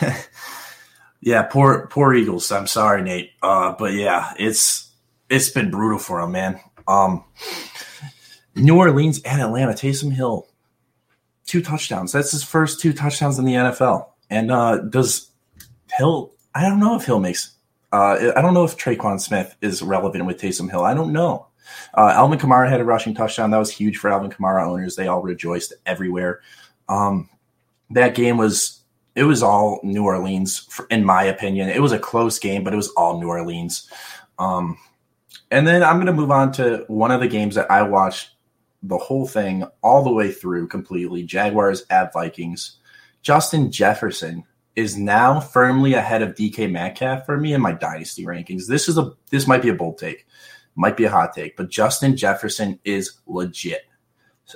yeah, 1.26 1.42
poor 1.42 1.88
poor 1.88 2.14
Eagles. 2.14 2.52
I'm 2.52 2.68
sorry, 2.68 3.02
Nate. 3.02 3.32
Uh, 3.42 3.74
but 3.76 3.94
yeah, 3.94 4.32
it's 4.38 4.92
it's 5.28 5.50
been 5.50 5.72
brutal 5.72 5.98
for 5.98 6.20
him, 6.20 6.30
man. 6.30 6.60
Um, 6.86 7.24
New 8.54 8.78
Orleans 8.78 9.20
and 9.24 9.42
Atlanta. 9.42 9.72
Taysom 9.72 10.12
Hill 10.12 10.46
two 11.44 11.60
touchdowns. 11.60 12.12
That's 12.12 12.30
his 12.30 12.44
first 12.44 12.80
two 12.80 12.92
touchdowns 12.92 13.40
in 13.40 13.44
the 13.44 13.54
NFL. 13.54 14.06
And 14.30 14.52
uh, 14.52 14.78
does 14.78 15.32
Hill? 15.92 16.32
I 16.54 16.62
don't 16.62 16.78
know 16.78 16.94
if 16.94 17.04
Hill 17.04 17.18
makes. 17.18 17.56
Uh, 17.92 18.30
I 18.36 18.40
don't 18.40 18.54
know 18.54 18.64
if 18.64 18.76
Tre'Quan 18.76 19.20
Smith 19.20 19.56
is 19.60 19.82
relevant 19.82 20.26
with 20.26 20.40
Taysom 20.40 20.70
Hill. 20.70 20.84
I 20.84 20.94
don't 20.94 21.12
know. 21.12 21.48
Uh, 21.94 22.12
Alvin 22.14 22.38
Kamara 22.38 22.70
had 22.70 22.80
a 22.80 22.84
rushing 22.84 23.16
touchdown. 23.16 23.50
That 23.50 23.58
was 23.58 23.72
huge 23.72 23.96
for 23.96 24.12
Alvin 24.12 24.30
Kamara 24.30 24.64
owners. 24.64 24.94
They 24.94 25.08
all 25.08 25.22
rejoiced 25.22 25.72
everywhere. 25.86 26.40
Um, 26.88 27.28
that 27.90 28.14
game 28.14 28.36
was 28.36 28.84
it 29.16 29.24
was 29.24 29.42
all 29.42 29.80
New 29.82 30.04
Orleans, 30.04 30.68
in 30.90 31.04
my 31.04 31.24
opinion. 31.24 31.70
It 31.70 31.80
was 31.80 31.92
a 31.92 31.98
close 31.98 32.38
game, 32.38 32.62
but 32.62 32.74
it 32.74 32.76
was 32.76 32.90
all 32.90 33.18
New 33.18 33.28
Orleans. 33.28 33.90
Um, 34.38 34.78
and 35.50 35.66
then 35.66 35.82
I'm 35.82 35.96
going 35.96 36.06
to 36.06 36.12
move 36.12 36.30
on 36.30 36.52
to 36.52 36.84
one 36.88 37.10
of 37.10 37.20
the 37.20 37.26
games 37.26 37.54
that 37.54 37.70
I 37.70 37.82
watched 37.82 38.30
the 38.82 38.98
whole 38.98 39.26
thing 39.26 39.64
all 39.82 40.04
the 40.04 40.12
way 40.12 40.30
through 40.30 40.68
completely 40.68 41.22
Jaguars 41.22 41.84
at 41.88 42.12
Vikings. 42.12 42.76
Justin 43.22 43.72
Jefferson 43.72 44.44
is 44.76 44.98
now 44.98 45.40
firmly 45.40 45.94
ahead 45.94 46.20
of 46.20 46.34
DK 46.34 46.70
Metcalf 46.70 47.24
for 47.24 47.38
me 47.38 47.54
in 47.54 47.62
my 47.62 47.72
dynasty 47.72 48.24
rankings. 48.24 48.66
This 48.66 48.86
is 48.86 48.98
a 48.98 49.12
this 49.30 49.46
might 49.46 49.62
be 49.62 49.70
a 49.70 49.74
bold 49.74 49.96
take, 49.96 50.26
might 50.74 50.96
be 50.96 51.04
a 51.04 51.10
hot 51.10 51.32
take, 51.34 51.56
but 51.56 51.70
Justin 51.70 52.16
Jefferson 52.16 52.78
is 52.84 53.12
legit. 53.26 53.86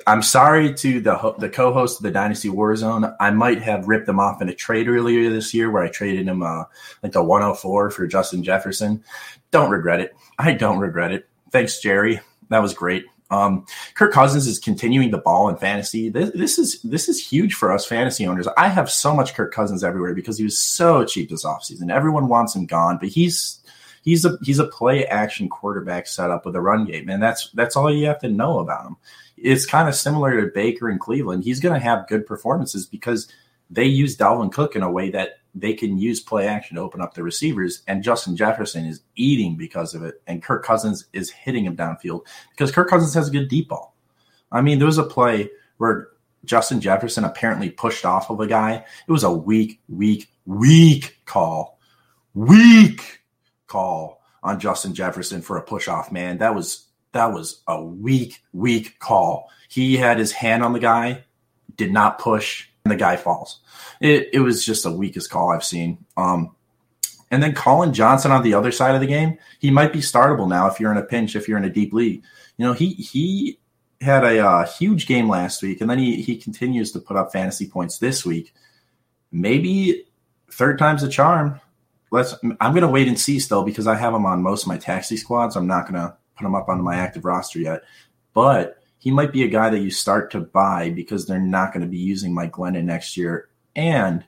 I'm 0.07 0.23
sorry 0.23 0.73
to 0.75 1.01
the 1.01 1.35
the 1.39 1.49
co-host 1.49 1.99
of 1.99 2.05
the 2.05 2.11
Dynasty 2.11 2.49
Warzone. 2.49 3.15
I 3.19 3.31
might 3.31 3.61
have 3.63 3.89
ripped 3.89 4.07
them 4.07 4.21
off 4.21 4.41
in 4.41 4.49
a 4.49 4.55
trade 4.55 4.89
earlier 4.89 5.31
this 5.31 5.53
year 5.53 5.71
where 5.71 5.83
I 5.83 5.89
traded 5.89 6.29
him 6.29 6.43
uh, 6.43 6.65
like 7.03 7.13
the 7.13 7.25
104 7.25 7.91
for 7.91 8.07
Justin 8.07 8.45
Jefferson. 8.45 9.03
Don't 9.51 9.71
regret 9.71 10.01
it. 10.01 10.15
I 10.39 10.53
don't 10.53 10.79
regret 10.79 11.13
it. 11.13 11.29
Thanks, 11.51 11.81
Jerry. 11.81 12.21
That 12.51 12.63
was 12.63 12.73
great. 12.73 13.05
Um, 13.31 13.67
Kirk 13.95 14.13
Cousins 14.13 14.47
is 14.47 14.59
continuing 14.59 15.11
the 15.11 15.19
ball 15.19 15.49
in 15.49 15.57
fantasy. 15.57 16.09
This, 16.09 16.31
this, 16.35 16.59
is 16.59 16.83
this 16.83 17.09
is 17.09 17.25
huge 17.25 17.55
for 17.55 17.73
us 17.73 17.87
fantasy 17.87 18.27
owners. 18.27 18.49
I 18.57 18.69
have 18.69 18.91
so 18.91 19.15
much 19.15 19.35
Kirk 19.35 19.53
Cousins 19.53 19.85
everywhere 19.85 20.15
because 20.15 20.37
he 20.37 20.45
was 20.45 20.59
so 20.59 21.05
cheap 21.05 21.31
this 21.31 21.45
offseason. 21.45 21.93
Everyone 21.93 22.29
wants 22.29 22.57
him 22.57 22.67
gone, 22.67 22.99
but 22.99 23.09
he's 23.09 23.61
he's 24.03 24.25
a 24.25 24.37
he's 24.43 24.59
a 24.59 24.67
play 24.67 25.07
action 25.07 25.49
quarterback 25.49 26.07
setup 26.07 26.47
with 26.47 26.57
a 26.57 26.61
run 26.61 26.85
game, 26.85 27.09
and 27.09 27.23
that's 27.23 27.51
that's 27.53 27.77
all 27.77 27.93
you 27.93 28.07
have 28.07 28.21
to 28.21 28.29
know 28.29 28.59
about 28.59 28.87
him. 28.87 28.97
It's 29.37 29.67
kind 29.67 29.89
of 29.89 29.95
similar 29.95 30.41
to 30.41 30.53
Baker 30.53 30.91
in 30.91 30.99
Cleveland. 30.99 31.45
He's 31.45 31.61
going 31.61 31.75
to 31.75 31.85
have 31.85 32.09
good 32.09 32.27
performances 32.27 32.87
because 32.87 33.29
they 33.71 33.85
use 33.85 34.17
Dalvin 34.17 34.53
Cook 34.53 34.77
in 34.77 34.83
a 34.83 34.91
way 34.91 35.11
that 35.11 35.39
they 35.55 35.73
can 35.73 35.99
use 35.99 36.21
play 36.21 36.47
action 36.47 36.77
to 36.77 36.83
open 36.83 37.01
up 37.01 37.15
the 37.15 37.23
receivers, 37.23 37.83
and 37.89 38.03
Justin 38.03 38.37
Jefferson 38.37 38.85
is 38.85 39.03
eating 39.17 39.57
because 39.57 39.95
of 39.95 40.03
it, 40.03 40.23
and 40.27 40.43
Kirk 40.43 40.65
Cousins 40.65 41.07
is 41.13 41.31
hitting 41.31 41.65
him 41.65 41.77
downfield 41.77 42.27
because 42.51 42.73
Kirk 42.73 42.89
Cousins 42.89 43.15
has 43.15 43.29
a 43.29 43.33
good 43.33 43.49
deep 43.49 43.69
ball. 43.69 43.95
I 44.53 44.61
mean, 44.61 44.79
there 44.79 44.87
was 44.87 44.99
a 44.99 45.05
play 45.05 45.51
where 45.79 46.09
Justin 46.45 46.81
Jefferson 46.81 47.25
apparently 47.25 47.71
pushed 47.71 48.05
off 48.05 48.31
of 48.31 48.41
a 48.41 48.47
guy. 48.47 48.85
It 49.07 49.13
was 49.13 49.25
a 49.25 49.33
weak, 49.33 49.81
weak, 49.89 50.29
weak 50.47 51.19
call, 51.25 51.79
weak 52.35 53.20
call 53.71 54.21
on 54.43 54.61
Justin 54.61 54.95
Jefferson 54.95 55.41
for 55.41 55.57
a 55.57 55.63
push 55.63 55.89
off. 55.89 56.13
Man, 56.13 56.39
that 56.39 56.55
was 56.55 56.87
that 57.13 57.33
was 57.33 57.63
a 57.67 57.83
weak, 57.83 58.43
weak 58.53 58.99
call. 58.99 59.51
He 59.69 59.97
had 59.97 60.19
his 60.19 60.33
hand 60.33 60.63
on 60.63 60.73
the 60.73 60.79
guy, 60.79 61.25
did 61.77 61.93
not 61.93 62.19
push, 62.19 62.69
and 62.85 62.93
the 62.93 62.97
guy 62.97 63.17
falls. 63.17 63.61
It, 64.01 64.29
it 64.33 64.41
was 64.41 64.65
just 64.65 64.83
the 64.83 64.93
weakest 64.93 65.31
call 65.31 65.51
I've 65.51 65.65
seen. 65.65 66.05
Um, 66.17 66.55
and 67.31 67.43
then 67.43 67.55
Collin 67.55 67.93
Johnson 67.93 68.33
on 68.33 68.43
the 68.43 68.55
other 68.55 68.73
side 68.73 68.95
of 68.95 69.01
the 69.01 69.07
game, 69.07 69.39
he 69.61 69.71
might 69.71 69.93
be 69.93 70.01
startable 70.01 70.49
now 70.49 70.67
if 70.67 70.81
you're 70.81 70.91
in 70.91 70.99
a 70.99 71.03
pinch, 71.03 71.37
if 71.37 71.49
you're 71.49 71.59
in 71.59 71.65
a 71.65 71.71
deep 71.71 71.93
league. 71.93 72.23
You 72.57 72.67
know, 72.67 72.73
he 72.73 72.91
he 72.95 73.59
had 74.01 74.25
a 74.25 74.45
uh, 74.45 74.67
huge 74.67 75.07
game 75.07 75.29
last 75.29 75.63
week, 75.63 75.81
and 75.81 75.89
then 75.89 75.99
he 75.99 76.23
he 76.23 76.37
continues 76.37 76.93
to 76.93 77.01
put 77.01 77.17
up 77.17 77.33
fantasy 77.33 77.69
points 77.69 77.99
this 77.99 78.25
week. 78.25 78.53
Maybe 79.31 80.07
third 80.51 80.79
time's 80.79 81.03
a 81.03 81.09
charm. 81.09 81.61
Let's. 82.11 82.35
I'm 82.43 82.73
going 82.73 82.83
to 82.83 82.89
wait 82.89 83.09
and 83.09 83.19
see 83.19 83.39
still 83.39 83.63
because 83.63 83.87
I 83.87 83.95
have 83.95 84.15
him 84.15 84.27
on 84.27 84.43
most 84.43 84.63
of 84.63 84.69
my 84.69 84.79
taxi 84.79 85.17
squads. 85.17 85.57
I'm 85.57 85.67
not 85.67 85.83
going 85.83 86.01
to 86.01 86.17
put 86.37 86.47
him 86.47 86.55
up 86.55 86.69
on 86.69 86.83
my 86.83 86.97
active 86.97 87.25
roster 87.25 87.59
yet, 87.59 87.83
but 88.35 88.83
he 88.99 89.11
might 89.11 89.33
be 89.33 89.45
a 89.45 89.49
guy 89.49 89.71
that 89.71 89.81
you 89.81 89.91
start 89.91 90.31
to 90.33 90.41
buy 90.41 90.91
because 90.91 91.27
they're 91.27 91.39
not 91.41 91.73
going 91.73 91.83
to 91.83 91.89
be 91.89 91.99
using 91.99 92.35
Mike 92.35 92.53
Glennon 92.53 92.85
next 92.85 93.17
year, 93.17 93.49
and 93.75 94.25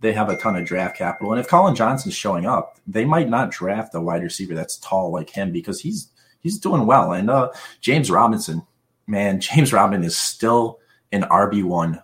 they 0.00 0.12
have 0.12 0.28
a 0.28 0.36
ton 0.36 0.56
of 0.56 0.64
draft 0.64 0.96
capital. 0.96 1.32
And 1.32 1.40
if 1.40 1.48
Collin 1.48 1.74
Johnson's 1.74 2.14
showing 2.14 2.46
up, 2.46 2.78
they 2.86 3.04
might 3.04 3.28
not 3.28 3.50
draft 3.50 3.94
a 3.94 4.00
wide 4.00 4.22
receiver 4.22 4.54
that's 4.54 4.78
tall 4.78 5.10
like 5.10 5.30
him 5.30 5.52
because 5.52 5.80
he's 5.80 6.10
he's 6.40 6.58
doing 6.58 6.86
well. 6.86 7.12
And 7.12 7.28
uh, 7.28 7.50
James 7.80 8.10
Robinson, 8.10 8.66
man, 9.06 9.40
James 9.40 9.72
Robinson 9.72 10.04
is 10.04 10.16
still 10.16 10.78
an 11.12 11.22
RB 11.22 11.64
one, 11.64 12.00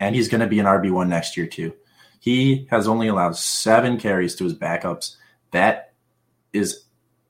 and 0.00 0.14
he's 0.14 0.28
going 0.28 0.40
to 0.40 0.46
be 0.46 0.58
an 0.58 0.66
RB 0.66 0.90
one 0.90 1.08
next 1.08 1.36
year 1.36 1.46
too. 1.46 1.74
He 2.24 2.66
has 2.70 2.88
only 2.88 3.08
allowed 3.08 3.36
seven 3.36 3.98
carries 3.98 4.34
to 4.36 4.44
his 4.44 4.54
backups. 4.54 5.16
That 5.50 5.92
is 6.54 6.84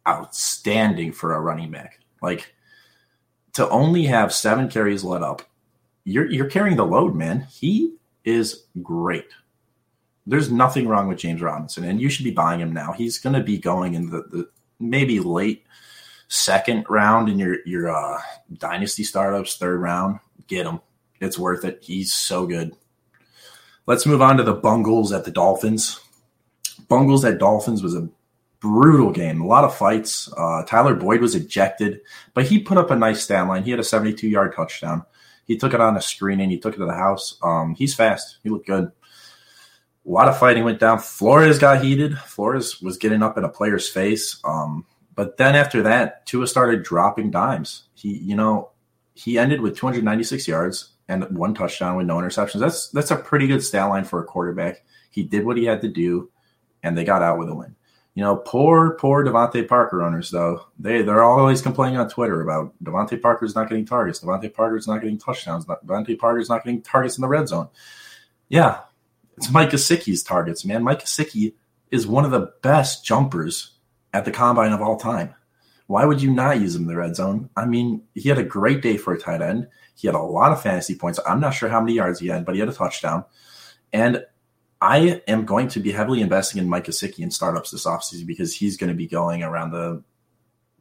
outstanding 0.07 1.11
for 1.11 1.35
a 1.35 1.41
running 1.41 1.73
back. 1.73 1.99
Like 2.23 2.55
to 3.55 3.69
only 3.71 4.05
have 4.05 4.33
seven 4.33 4.69
carries 4.69 5.03
let 5.03 5.21
up, 5.21 5.43
you're 6.05 6.31
you're 6.31 6.49
carrying 6.49 6.77
the 6.77 6.87
load, 6.87 7.17
man. 7.17 7.41
He 7.51 7.97
is 8.25 8.67
great. 8.85 9.27
There's 10.29 10.53
nothing 10.53 10.87
wrong 10.87 11.09
with 11.09 11.19
James 11.19 11.43
Robinson, 11.43 11.83
and 11.83 12.01
you 12.01 12.09
should 12.09 12.23
be 12.23 12.31
buying 12.31 12.61
him 12.61 12.73
now. 12.73 12.93
He's 12.93 13.19
going 13.19 13.35
to 13.35 13.43
be 13.43 13.59
going 13.59 13.95
in 13.95 14.11
the, 14.11 14.23
the 14.31 14.49
maybe 14.79 15.19
late 15.19 15.67
second 16.29 16.87
round 16.89 17.29
in 17.29 17.41
your 17.41 17.57
your 17.67 17.91
uh, 17.91 18.21
dynasty 18.59 19.03
startups, 19.03 19.57
third 19.57 19.81
round. 19.81 20.21
Get 20.47 20.67
him. 20.67 20.81
It's 21.19 21.37
worth 21.37 21.65
it. 21.65 21.81
He's 21.83 22.15
so 22.15 22.47
good. 22.47 22.77
Let's 23.87 24.07
move 24.07 24.23
on 24.23 24.38
to 24.38 24.43
the 24.43 24.55
Bungles 24.55 25.12
at 25.12 25.25
the 25.25 25.31
Dolphins. 25.31 26.00
Bungles 26.88 27.25
at 27.25 27.38
Dolphins 27.38 27.83
was 27.83 27.95
a 27.95 28.09
brutal 28.61 29.12
game. 29.12 29.43
A 29.43 29.47
lot 29.47 29.64
of 29.64 29.76
fights. 29.76 30.33
Uh, 30.35 30.62
Tyler 30.64 30.95
Boyd 30.95 31.21
was 31.21 31.35
ejected, 31.35 32.00
but 32.33 32.47
he 32.47 32.59
put 32.59 32.79
up 32.79 32.91
a 32.91 32.97
nice 32.97 33.23
stat 33.23 33.47
line. 33.47 33.62
He 33.62 33.71
had 33.71 33.81
a 33.81 33.85
72 33.85 34.26
yard 34.26 34.55
touchdown. 34.57 35.05
He 35.47 35.59
took 35.59 35.75
it 35.75 35.83
on 35.83 35.99
a 35.99 36.00
screen 36.00 36.41
and 36.41 36.50
he 36.50 36.59
took 36.59 36.75
it 36.75 36.79
to 36.79 36.87
the 36.87 36.95
house. 36.95 37.37
Um, 37.43 37.75
he's 37.75 37.95
fast. 37.95 38.38
He 38.43 38.49
looked 38.49 38.67
good. 38.67 38.85
A 40.07 40.11
lot 40.11 40.29
of 40.29 40.38
fighting 40.38 40.64
went 40.64 40.81
down. 40.81 40.99
Flores 40.99 41.59
got 41.59 41.85
heated. 41.85 42.19
Flores 42.19 42.81
was 42.81 42.97
getting 42.97 43.23
up 43.23 43.37
in 43.37 43.45
a 43.45 43.50
player's 43.50 43.88
face. 43.88 44.41
Um, 44.45 44.87
but 45.14 45.37
then 45.37 45.55
after 45.55 45.83
that, 45.83 46.25
Tua 46.25 46.47
started 46.47 46.83
dropping 46.83 47.31
dimes. 47.31 47.83
He, 47.93 48.17
you 48.17 48.35
know, 48.35 48.71
he 49.12 49.38
ended 49.38 49.61
with 49.61 49.76
296 49.76 50.49
yards 50.49 50.94
and 51.09 51.25
one 51.37 51.55
touchdown 51.55 51.97
with 51.97 52.07
no 52.07 52.17
interceptions. 52.17 52.61
That's 52.61 52.89
that's 52.89 53.11
a 53.11 53.17
pretty 53.17 53.47
good 53.47 53.63
stat 53.63 53.89
line 53.89 54.05
for 54.05 54.21
a 54.21 54.25
quarterback. 54.25 54.85
He 55.11 55.23
did 55.23 55.45
what 55.45 55.57
he 55.57 55.65
had 55.65 55.81
to 55.83 55.89
do, 55.89 56.31
and 56.83 56.97
they 56.97 57.05
got 57.05 57.23
out 57.23 57.39
with 57.39 57.49
a 57.49 57.55
win. 57.55 57.77
You 58.15 58.23
know, 58.23 58.37
poor, 58.37 58.97
poor 59.01 59.25
DeVante 59.25 59.67
Parker 59.67 60.03
owners, 60.03 60.31
though. 60.31 60.67
They 60.79 61.03
they're 61.03 61.25
always 61.25 61.63
complaining 61.63 61.99
on 61.99 62.09
Twitter 62.09 62.41
about 62.41 62.73
DeVante 62.83 63.21
Parker's 63.21 63.55
not 63.55 63.69
getting 63.69 63.85
targets. 63.85 64.21
DeVante 64.21 64.55
Parker's 64.55 64.87
not 64.87 65.01
getting 65.01 65.19
touchdowns. 65.19 65.67
DeVante 65.67 66.19
Parker's 66.19 66.49
not 66.49 66.65
getting 66.65 66.81
targets 66.81 67.19
in 67.19 67.23
the 67.23 67.29
red 67.29 67.49
zone. 67.49 67.69
Yeah, 68.49 68.81
it's 69.37 69.51
Mike 69.51 69.71
Gesicki's 69.71 70.23
targets, 70.23 70.65
man. 70.65 70.85
Mike 70.85 71.05
Gesicki 71.05 71.55
is 71.91 72.07
one 72.07 72.25
of 72.25 72.31
the 72.31 72.53
best 72.63 73.05
jumpers 73.05 73.73
at 74.13 74.25
the 74.25 74.31
combine 74.31 74.73
of 74.73 74.81
all 74.81 74.97
time. 74.97 75.35
Why 75.87 76.05
would 76.05 76.23
you 76.23 76.33
not 76.33 76.61
use 76.61 76.75
him 76.75 76.83
in 76.83 76.88
the 76.88 76.97
red 76.97 77.14
zone? 77.14 77.50
I 77.57 77.67
mean, 77.67 78.03
he 78.14 78.29
had 78.29 78.38
a 78.38 78.45
great 78.45 78.81
day 78.81 78.97
for 78.97 79.12
a 79.12 79.21
tight 79.21 79.43
end. 79.43 79.69
He 79.95 80.09
had 80.09 80.14
a 80.14 80.23
lot 80.23 80.53
of 80.53 80.62
fantasy 80.62 80.95
points. 80.95 81.21
I'm 81.26 81.41
not 81.41 81.55
sure 81.55 81.69
how 81.69 81.81
many 81.81 81.95
yards 81.95 82.21
he 82.21 82.29
had, 82.29 82.45
but 82.45 82.55
he 82.55 82.61
had 82.61 82.69
a 82.69 82.73
touchdown. 82.73 83.25
And 83.93 84.25
I 84.81 85.23
am 85.29 85.45
going 85.45 85.69
to 85.69 85.81
be 85.81 85.93
heavily 85.93 86.21
investing 86.21 86.61
in 86.61 86.69
Mike 86.69 86.87
Gesicki 86.87 87.21
in 87.21 87.31
startups 87.31 87.71
this 87.71 87.87
offseason 87.87 88.26
because 88.26 88.55
he's 88.55 88.76
going 88.76 88.88
to 88.88 88.97
be 88.97 89.07
going 89.07 89.43
around 89.43 89.71
the 89.71 90.03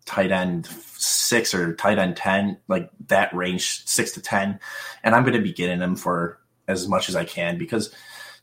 tight 0.06 0.32
end 0.32 0.66
six 0.66 1.54
or 1.54 1.76
tight 1.76 2.00
end 2.00 2.16
10, 2.18 2.58
like 2.68 2.90
that 3.08 3.34
range, 3.34 3.86
six 3.86 4.12
to 4.14 4.22
10. 4.22 4.60
And 5.04 5.16
I'm 5.16 5.24
going 5.24 5.38
to 5.38 5.42
be 5.42 5.54
getting 5.54 5.80
him 5.80 5.96
for 5.96 6.40
as 6.68 6.88
much 6.88 7.10
as 7.10 7.16
I 7.16 7.26
can 7.26 7.58
because, 7.58 7.94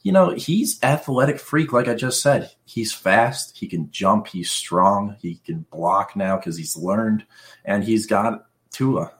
you 0.02 0.12
know, 0.12 0.30
he's 0.30 0.82
athletic 0.82 1.38
freak, 1.38 1.72
like 1.72 1.88
I 1.88 1.94
just 1.94 2.22
said. 2.22 2.50
He's 2.64 2.92
fast, 2.92 3.58
he 3.58 3.68
can 3.68 3.90
jump, 3.90 4.28
he's 4.28 4.50
strong, 4.50 5.16
he 5.20 5.36
can 5.44 5.66
block 5.70 6.16
now 6.16 6.36
because 6.36 6.56
he's 6.56 6.76
learned, 6.76 7.26
and 7.64 7.84
he's 7.84 8.06
got 8.06 8.46
Tua. 8.70 9.12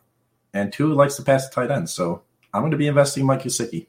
And 0.55 0.73
Tua 0.73 0.95
likes 0.95 1.17
to 1.17 1.23
pass 1.23 1.49
the 1.49 1.55
tight 1.55 1.71
end. 1.71 1.91
So 1.91 2.23
I'm 2.53 2.63
going 2.63 2.73
to 2.73 2.77
be 2.77 2.87
investing 2.87 3.23
in 3.23 3.27
Mike 3.27 3.43
Gesicki. 3.43 3.89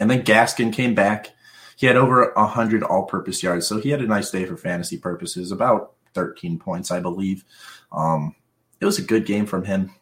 And 0.00 0.10
then 0.10 0.22
Gaskin 0.22 0.72
came 0.72 0.94
back 0.94 1.30
he 1.76 1.86
had 1.86 1.96
over 1.96 2.32
100 2.34 2.82
all 2.82 3.04
purpose 3.04 3.42
yards. 3.42 3.66
So 3.66 3.78
he 3.78 3.90
had 3.90 4.00
a 4.00 4.06
nice 4.06 4.30
day 4.30 4.44
for 4.44 4.56
fantasy 4.56 4.96
purposes, 4.96 5.50
about 5.50 5.94
13 6.14 6.58
points, 6.58 6.90
I 6.90 7.00
believe. 7.00 7.44
Um, 7.92 8.34
it 8.80 8.84
was 8.84 8.98
a 8.98 9.02
good 9.02 9.26
game 9.26 9.46
from 9.46 9.64
him. 9.64 9.92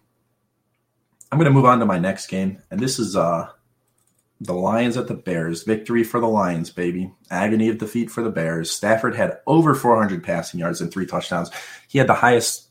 I'm 1.30 1.38
going 1.38 1.50
to 1.50 1.54
move 1.54 1.64
on 1.64 1.78
to 1.78 1.86
my 1.86 1.98
next 1.98 2.26
game. 2.26 2.62
And 2.70 2.78
this 2.78 2.98
is 2.98 3.16
uh, 3.16 3.48
the 4.42 4.54
Lions 4.54 4.96
at 4.96 5.06
the 5.06 5.14
Bears. 5.14 5.62
Victory 5.62 6.02
for 6.02 6.18
the 6.20 6.28
Lions, 6.28 6.70
baby. 6.70 7.12
Agony 7.30 7.68
of 7.68 7.78
defeat 7.78 8.10
for 8.10 8.22
the 8.22 8.30
Bears. 8.30 8.70
Stafford 8.70 9.14
had 9.14 9.38
over 9.46 9.74
400 9.74 10.22
passing 10.22 10.58
yards 10.58 10.80
and 10.80 10.92
three 10.92 11.06
touchdowns. 11.06 11.50
He 11.88 11.98
had 11.98 12.08
the 12.08 12.14
highest 12.14 12.68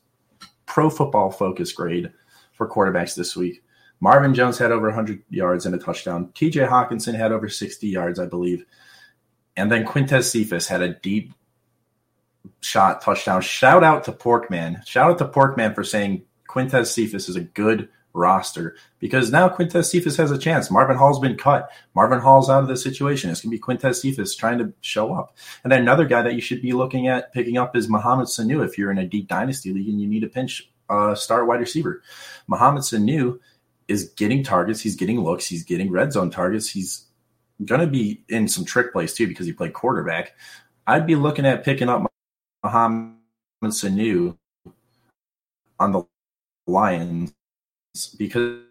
pro 0.66 0.90
football 0.90 1.32
focus 1.32 1.72
grade 1.72 2.12
for 2.54 2.68
quarterbacks 2.68 3.16
this 3.16 3.36
week. 3.36 3.64
Marvin 4.02 4.34
Jones 4.34 4.58
had 4.58 4.72
over 4.72 4.88
100 4.88 5.24
yards 5.30 5.66
and 5.66 5.74
a 5.74 5.78
touchdown. 5.78 6.32
TJ 6.34 6.68
Hockenson 6.68 7.16
had 7.16 7.32
over 7.32 7.48
60 7.48 7.88
yards, 7.88 8.20
I 8.20 8.26
believe. 8.26 8.66
And 9.56 9.72
then 9.72 9.86
Quintez 9.86 10.24
Cephus 10.24 10.68
had 10.68 10.82
a 10.82 10.96
deep 10.96 11.34
shot 12.60 13.02
touchdown. 13.02 13.42
Shout 13.42 13.84
out 13.84 14.04
to 14.06 14.12
Porkman. 14.12 14.86
Shout 14.86 15.12
out 15.12 15.18
to 15.20 15.28
Porkman 15.28 15.74
for 15.74 15.84
saying 15.84 16.24
Quintez 16.50 16.88
Cephus 16.88 17.30
is 17.30 17.36
a 17.36 17.42
good 17.42 17.90
roster 18.14 18.76
because 19.00 19.32
now 19.32 19.48
Quintez 19.50 19.86
Cephus 19.86 20.18
has 20.18 20.32
a 20.32 20.38
chance. 20.38 20.70
Marvin 20.70 20.98
Hall's 20.98 21.20
been 21.20 21.38
cut. 21.38 21.70
Marvin 21.96 22.20
Hall's 22.20 22.50
out 22.50 22.64
of 22.64 22.68
the 22.68 22.78
situation. 22.78 23.30
It's 23.30 23.42
going 23.42 23.52
to 23.52 23.58
be 23.58 23.62
Quintez 23.62 24.02
Cephus 24.02 24.36
trying 24.36 24.58
to 24.60 24.74
show 24.82 25.14
up. 25.14 25.36
And 25.64 25.74
another 25.74 26.06
guy 26.06 26.22
that 26.22 26.36
you 26.36 26.42
should 26.42 26.62
be 26.62 26.74
looking 26.74 27.08
at 27.08 27.34
picking 27.34 27.58
up 27.58 27.76
is 27.76 27.90
Mohamed 27.90 28.28
Sanu 28.28 28.66
if 28.66 28.78
you're 28.78 28.92
in 28.92 28.98
a 28.98 29.08
deep 29.08 29.28
dynasty 29.28 29.74
league 29.74 29.88
and 29.88 30.02
you 30.02 30.08
need 30.08 30.24
a 30.24 30.28
pinch 30.28 30.70
uh, 30.90 31.16
star 31.16 31.46
wide 31.46 31.60
receiver. 31.60 32.02
Mohamed 32.48 32.84
Sanu 32.84 33.40
is 33.88 34.10
getting 34.12 34.44
targets. 34.44 34.82
He's 34.82 34.96
getting 34.96 35.22
looks. 35.22 35.48
He's 35.48 35.64
getting 35.64 35.92
red 35.92 36.14
zone 36.14 36.32
targets. 36.32 36.70
He's 36.70 37.06
going 37.66 37.82
to 37.82 37.88
be 37.88 38.24
in 38.30 38.48
some 38.48 38.66
trick 38.66 38.92
plays 38.92 39.14
too 39.14 39.28
because 39.28 39.46
he 39.46 39.54
played 39.54 39.74
quarterback. 39.74 40.34
I'd 40.88 41.08
be 41.08 41.16
looking 41.16 41.46
at 41.46 41.64
picking 41.64 41.90
up 41.90 42.12
Mohamed 42.64 43.16
Sanu 43.64 44.38
on 45.80 45.92
the 45.92 46.04
Lions 46.68 47.34
because 48.18 48.62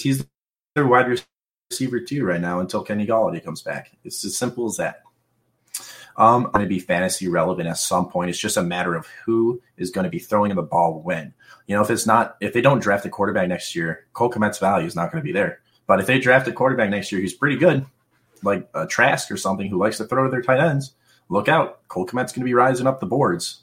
he's 0.00 0.24
their 0.74 0.86
wide 0.86 1.22
receiver 1.70 2.00
too 2.00 2.24
right 2.24 2.40
now 2.40 2.60
until 2.60 2.82
Kenny 2.82 3.06
Golladay 3.06 3.44
comes 3.44 3.62
back. 3.62 3.90
It's 4.04 4.24
as 4.24 4.36
simple 4.36 4.66
as 4.66 4.76
that. 4.76 5.02
Um, 6.16 6.44
going 6.44 6.64
to 6.64 6.66
be 6.66 6.80
fantasy 6.80 7.28
relevant 7.28 7.68
at 7.68 7.78
some 7.78 8.08
point. 8.08 8.28
It's 8.28 8.38
just 8.38 8.56
a 8.56 8.62
matter 8.62 8.96
of 8.96 9.06
who 9.24 9.62
is 9.76 9.90
going 9.90 10.04
to 10.04 10.10
be 10.10 10.18
throwing 10.18 10.52
the 10.54 10.62
ball 10.62 11.00
when. 11.00 11.32
You 11.68 11.76
know, 11.76 11.82
if 11.82 11.90
it's 11.90 12.06
not, 12.06 12.36
if 12.40 12.52
they 12.52 12.60
don't 12.60 12.80
draft 12.80 13.06
a 13.06 13.08
quarterback 13.08 13.48
next 13.48 13.76
year, 13.76 14.06
Cole 14.14 14.30
Kmet's 14.30 14.58
value 14.58 14.86
is 14.86 14.96
not 14.96 15.12
going 15.12 15.22
to 15.22 15.26
be 15.26 15.32
there. 15.32 15.60
But 15.86 16.00
if 16.00 16.06
they 16.06 16.18
draft 16.18 16.48
a 16.48 16.52
quarterback 16.52 16.90
next 16.90 17.12
year 17.12 17.20
who's 17.20 17.34
pretty 17.34 17.56
good, 17.56 17.86
like 18.42 18.68
a 18.74 18.86
Trask 18.86 19.30
or 19.30 19.36
something 19.36 19.68
who 19.68 19.78
likes 19.78 19.98
to 19.98 20.06
throw 20.06 20.24
to 20.24 20.30
their 20.30 20.42
tight 20.42 20.60
ends, 20.60 20.94
look 21.28 21.48
out. 21.48 21.86
Cole 21.86 22.06
Kmet's 22.06 22.32
going 22.32 22.42
to 22.42 22.50
be 22.50 22.54
rising 22.54 22.88
up 22.88 22.98
the 22.98 23.06
boards. 23.06 23.62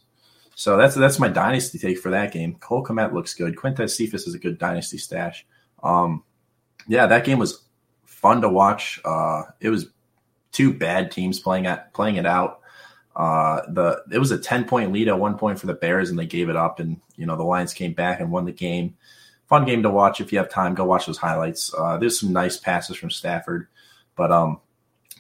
So 0.55 0.77
that's 0.77 0.95
that's 0.95 1.19
my 1.19 1.27
dynasty 1.27 1.77
take 1.77 1.99
for 1.99 2.09
that 2.11 2.31
game. 2.31 2.55
Cole 2.55 2.83
Kmet 2.83 3.13
looks 3.13 3.33
good. 3.33 3.57
Quintez 3.57 3.91
Cephus 3.91 4.25
is 4.25 4.35
a 4.35 4.39
good 4.39 4.57
dynasty 4.57 4.97
stash. 4.97 5.45
Um, 5.83 6.23
yeah, 6.87 7.07
that 7.07 7.25
game 7.25 7.39
was 7.39 7.65
fun 8.05 8.41
to 8.41 8.49
watch. 8.49 9.01
Uh, 9.03 9.43
it 9.59 9.69
was 9.69 9.87
two 10.53 10.73
bad 10.73 11.11
teams 11.11 11.41
playing 11.41 11.67
at 11.67 11.93
playing 11.93 12.15
it 12.15 12.25
out. 12.25 12.61
Uh, 13.17 13.61
the 13.69 14.01
it 14.13 14.17
was 14.17 14.31
a 14.31 14.37
ten 14.37 14.63
point 14.63 14.93
lead 14.93 15.09
at 15.09 15.19
one 15.19 15.37
point 15.37 15.59
for 15.59 15.67
the 15.67 15.73
Bears, 15.73 16.09
and 16.09 16.17
they 16.17 16.25
gave 16.25 16.47
it 16.47 16.55
up. 16.55 16.79
And 16.79 17.01
you 17.17 17.25
know 17.25 17.35
the 17.35 17.43
Lions 17.43 17.73
came 17.73 17.93
back 17.93 18.21
and 18.21 18.31
won 18.31 18.45
the 18.45 18.53
game. 18.53 18.95
Fun 19.47 19.65
game 19.65 19.83
to 19.83 19.89
watch 19.89 20.21
if 20.21 20.31
you 20.31 20.37
have 20.39 20.49
time. 20.49 20.73
Go 20.73 20.85
watch 20.85 21.05
those 21.05 21.17
highlights. 21.17 21.73
Uh, 21.77 21.97
there's 21.97 22.17
some 22.19 22.31
nice 22.31 22.55
passes 22.57 22.95
from 22.95 23.11
Stafford, 23.11 23.67
but 24.15 24.31
um, 24.31 24.61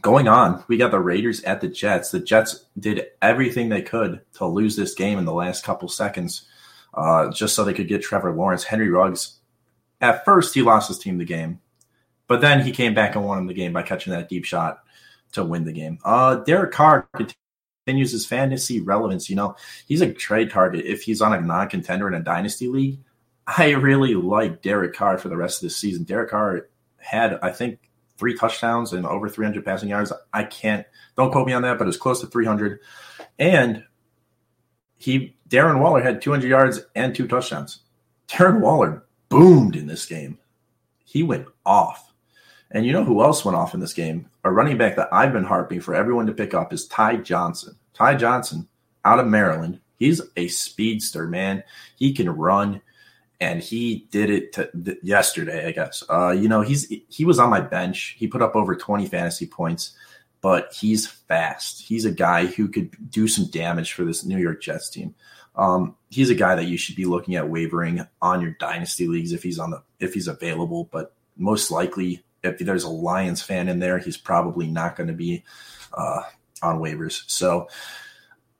going 0.01 0.27
on, 0.27 0.63
we 0.67 0.77
got 0.77 0.91
the 0.91 0.99
Raiders 0.99 1.43
at 1.43 1.61
the 1.61 1.67
Jets. 1.67 2.11
The 2.11 2.19
Jets 2.19 2.65
did 2.79 3.07
everything 3.21 3.69
they 3.69 3.81
could 3.81 4.21
to 4.33 4.45
lose 4.45 4.75
this 4.75 4.93
game 4.93 5.17
in 5.17 5.25
the 5.25 5.33
last 5.33 5.63
couple 5.63 5.89
seconds, 5.89 6.47
uh, 6.93 7.31
just 7.31 7.55
so 7.55 7.63
they 7.63 7.73
could 7.73 7.87
get 7.87 8.01
Trevor 8.01 8.33
Lawrence. 8.33 8.63
Henry 8.63 8.89
Ruggs, 8.89 9.39
at 10.01 10.25
first, 10.25 10.53
he 10.53 10.61
lost 10.61 10.87
his 10.87 10.99
team 10.99 11.17
the 11.17 11.25
game, 11.25 11.59
but 12.27 12.41
then 12.41 12.61
he 12.61 12.71
came 12.71 12.93
back 12.93 13.15
and 13.15 13.25
won 13.25 13.47
the 13.47 13.53
game 13.53 13.73
by 13.73 13.83
catching 13.83 14.13
that 14.13 14.29
deep 14.29 14.45
shot 14.45 14.79
to 15.33 15.43
win 15.43 15.65
the 15.65 15.71
game. 15.73 15.99
Uh, 16.03 16.35
Derek 16.35 16.71
Carr 16.71 17.07
continues 17.85 18.11
his 18.11 18.25
fantasy 18.25 18.81
relevance. 18.81 19.29
You 19.29 19.35
know, 19.35 19.55
he's 19.87 20.01
a 20.01 20.13
trade 20.13 20.51
target 20.51 20.85
if 20.85 21.03
he's 21.03 21.21
on 21.21 21.33
a 21.33 21.41
non 21.41 21.69
contender 21.69 22.07
in 22.07 22.13
a 22.13 22.23
dynasty 22.23 22.67
league. 22.67 22.99
I 23.47 23.71
really 23.71 24.15
like 24.15 24.61
Derek 24.61 24.93
Carr 24.93 25.17
for 25.17 25.29
the 25.29 25.37
rest 25.37 25.61
of 25.61 25.67
this 25.67 25.77
season. 25.77 26.03
Derek 26.03 26.31
Carr 26.31 26.67
had, 26.97 27.37
I 27.41 27.51
think, 27.51 27.79
three 28.17 28.37
touchdowns 28.37 28.93
and 28.93 29.05
over 29.05 29.29
300 29.29 29.63
passing 29.65 29.89
yards. 29.89 30.11
I 30.33 30.43
can't, 30.43 30.85
don't 31.17 31.31
quote 31.31 31.47
me 31.47 31.53
on 31.53 31.61
that, 31.63 31.77
but 31.77 31.87
it's 31.87 31.97
close 31.97 32.21
to 32.21 32.27
300. 32.27 32.79
And 33.39 33.83
he, 34.97 35.35
Darren 35.49 35.79
Waller 35.79 36.01
had 36.01 36.21
200 36.21 36.47
yards 36.47 36.81
and 36.95 37.13
two 37.13 37.27
touchdowns. 37.27 37.79
Darren 38.27 38.61
Waller 38.61 39.05
boomed 39.29 39.75
in 39.75 39.87
this 39.87 40.05
game. 40.05 40.39
He 41.03 41.23
went 41.23 41.47
off. 41.65 42.13
And 42.71 42.85
you 42.85 42.91
know 42.91 43.03
who 43.03 43.21
else 43.21 43.45
went 43.45 43.57
off 43.57 43.73
in 43.73 43.79
this 43.79 43.93
game? 43.93 44.27
A 44.43 44.51
running 44.51 44.77
back 44.77 44.95
that 44.95 45.13
I've 45.13 45.33
been 45.33 45.43
harping 45.43 45.81
for 45.81 45.95
everyone 45.95 46.25
to 46.27 46.33
pick 46.33 46.53
up 46.53 46.73
is 46.73 46.87
Ty 46.87 47.17
Johnson. 47.17 47.77
Ty 47.93 48.15
Johnson 48.15 48.67
out 49.05 49.19
of 49.19 49.27
Maryland. 49.27 49.79
He's 49.97 50.21
a 50.35 50.47
speedster, 50.47 51.27
man. 51.27 51.63
He 51.95 52.13
can 52.13 52.29
run 52.29 52.81
and 53.39 53.61
he 53.61 54.07
did 54.11 54.29
it 54.29 54.53
to, 54.53 54.69
th- 54.83 54.97
yesterday, 55.03 55.67
I 55.67 55.71
guess. 55.71 56.03
Uh, 56.09 56.31
you 56.31 56.47
know, 56.47 56.61
he's 56.61 56.91
he 57.09 57.25
was 57.25 57.39
on 57.39 57.49
my 57.49 57.61
bench. 57.61 58.15
He 58.17 58.27
put 58.27 58.41
up 58.41 58.55
over 58.55 58.75
20 58.75 59.07
fantasy 59.07 59.45
points, 59.45 59.95
but 60.41 60.73
he's 60.73 61.07
fast. 61.07 61.81
He's 61.81 62.05
a 62.05 62.11
guy 62.11 62.45
who 62.45 62.67
could 62.67 63.09
do 63.09 63.27
some 63.27 63.45
damage 63.45 63.93
for 63.93 64.05
this 64.05 64.25
New 64.25 64.37
York 64.37 64.61
Jets 64.61 64.89
team. 64.89 65.15
Um, 65.55 65.95
he's 66.09 66.29
a 66.29 66.35
guy 66.35 66.55
that 66.55 66.65
you 66.65 66.77
should 66.77 66.95
be 66.95 67.05
looking 67.05 67.35
at 67.35 67.49
wavering 67.49 68.05
on 68.21 68.41
your 68.41 68.51
dynasty 68.51 69.07
leagues 69.07 69.31
if 69.31 69.43
he's 69.43 69.59
on 69.59 69.71
the 69.71 69.83
if 69.99 70.13
he's 70.13 70.27
available. 70.27 70.89
But 70.91 71.13
most 71.37 71.71
likely, 71.71 72.23
if 72.43 72.59
there's 72.59 72.83
a 72.83 72.89
Lions 72.89 73.41
fan 73.41 73.69
in 73.69 73.79
there, 73.79 73.97
he's 73.97 74.17
probably 74.17 74.67
not 74.67 74.95
going 74.95 75.07
to 75.07 75.13
be 75.13 75.43
uh, 75.93 76.23
on 76.61 76.79
waivers. 76.79 77.23
So 77.27 77.67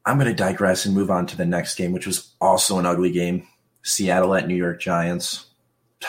I'm 0.06 0.18
going 0.18 0.30
to 0.30 0.36
digress 0.36 0.86
and 0.86 0.96
move 0.96 1.12
on 1.12 1.26
to 1.28 1.38
the 1.38 1.46
next 1.46 1.76
game, 1.76 1.92
which 1.92 2.08
was 2.08 2.34
also 2.40 2.80
an 2.80 2.86
ugly 2.86 3.12
game. 3.12 3.48
Seattle 3.86 4.34
at 4.34 4.48
New 4.48 4.56
York 4.56 4.82
Giants. 4.82 5.46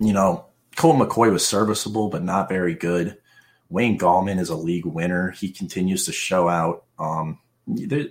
You 0.00 0.12
know, 0.12 0.46
Colt 0.76 0.96
McCoy 0.96 1.32
was 1.32 1.44
serviceable, 1.44 2.08
but 2.08 2.22
not 2.22 2.48
very 2.48 2.72
good. 2.72 3.18
Wayne 3.68 3.98
Gallman 3.98 4.38
is 4.38 4.48
a 4.48 4.54
league 4.54 4.86
winner. 4.86 5.32
He 5.32 5.50
continues 5.50 6.06
to 6.06 6.12
show 6.12 6.48
out. 6.48 6.84
Um, 7.00 7.40
there, 7.66 8.06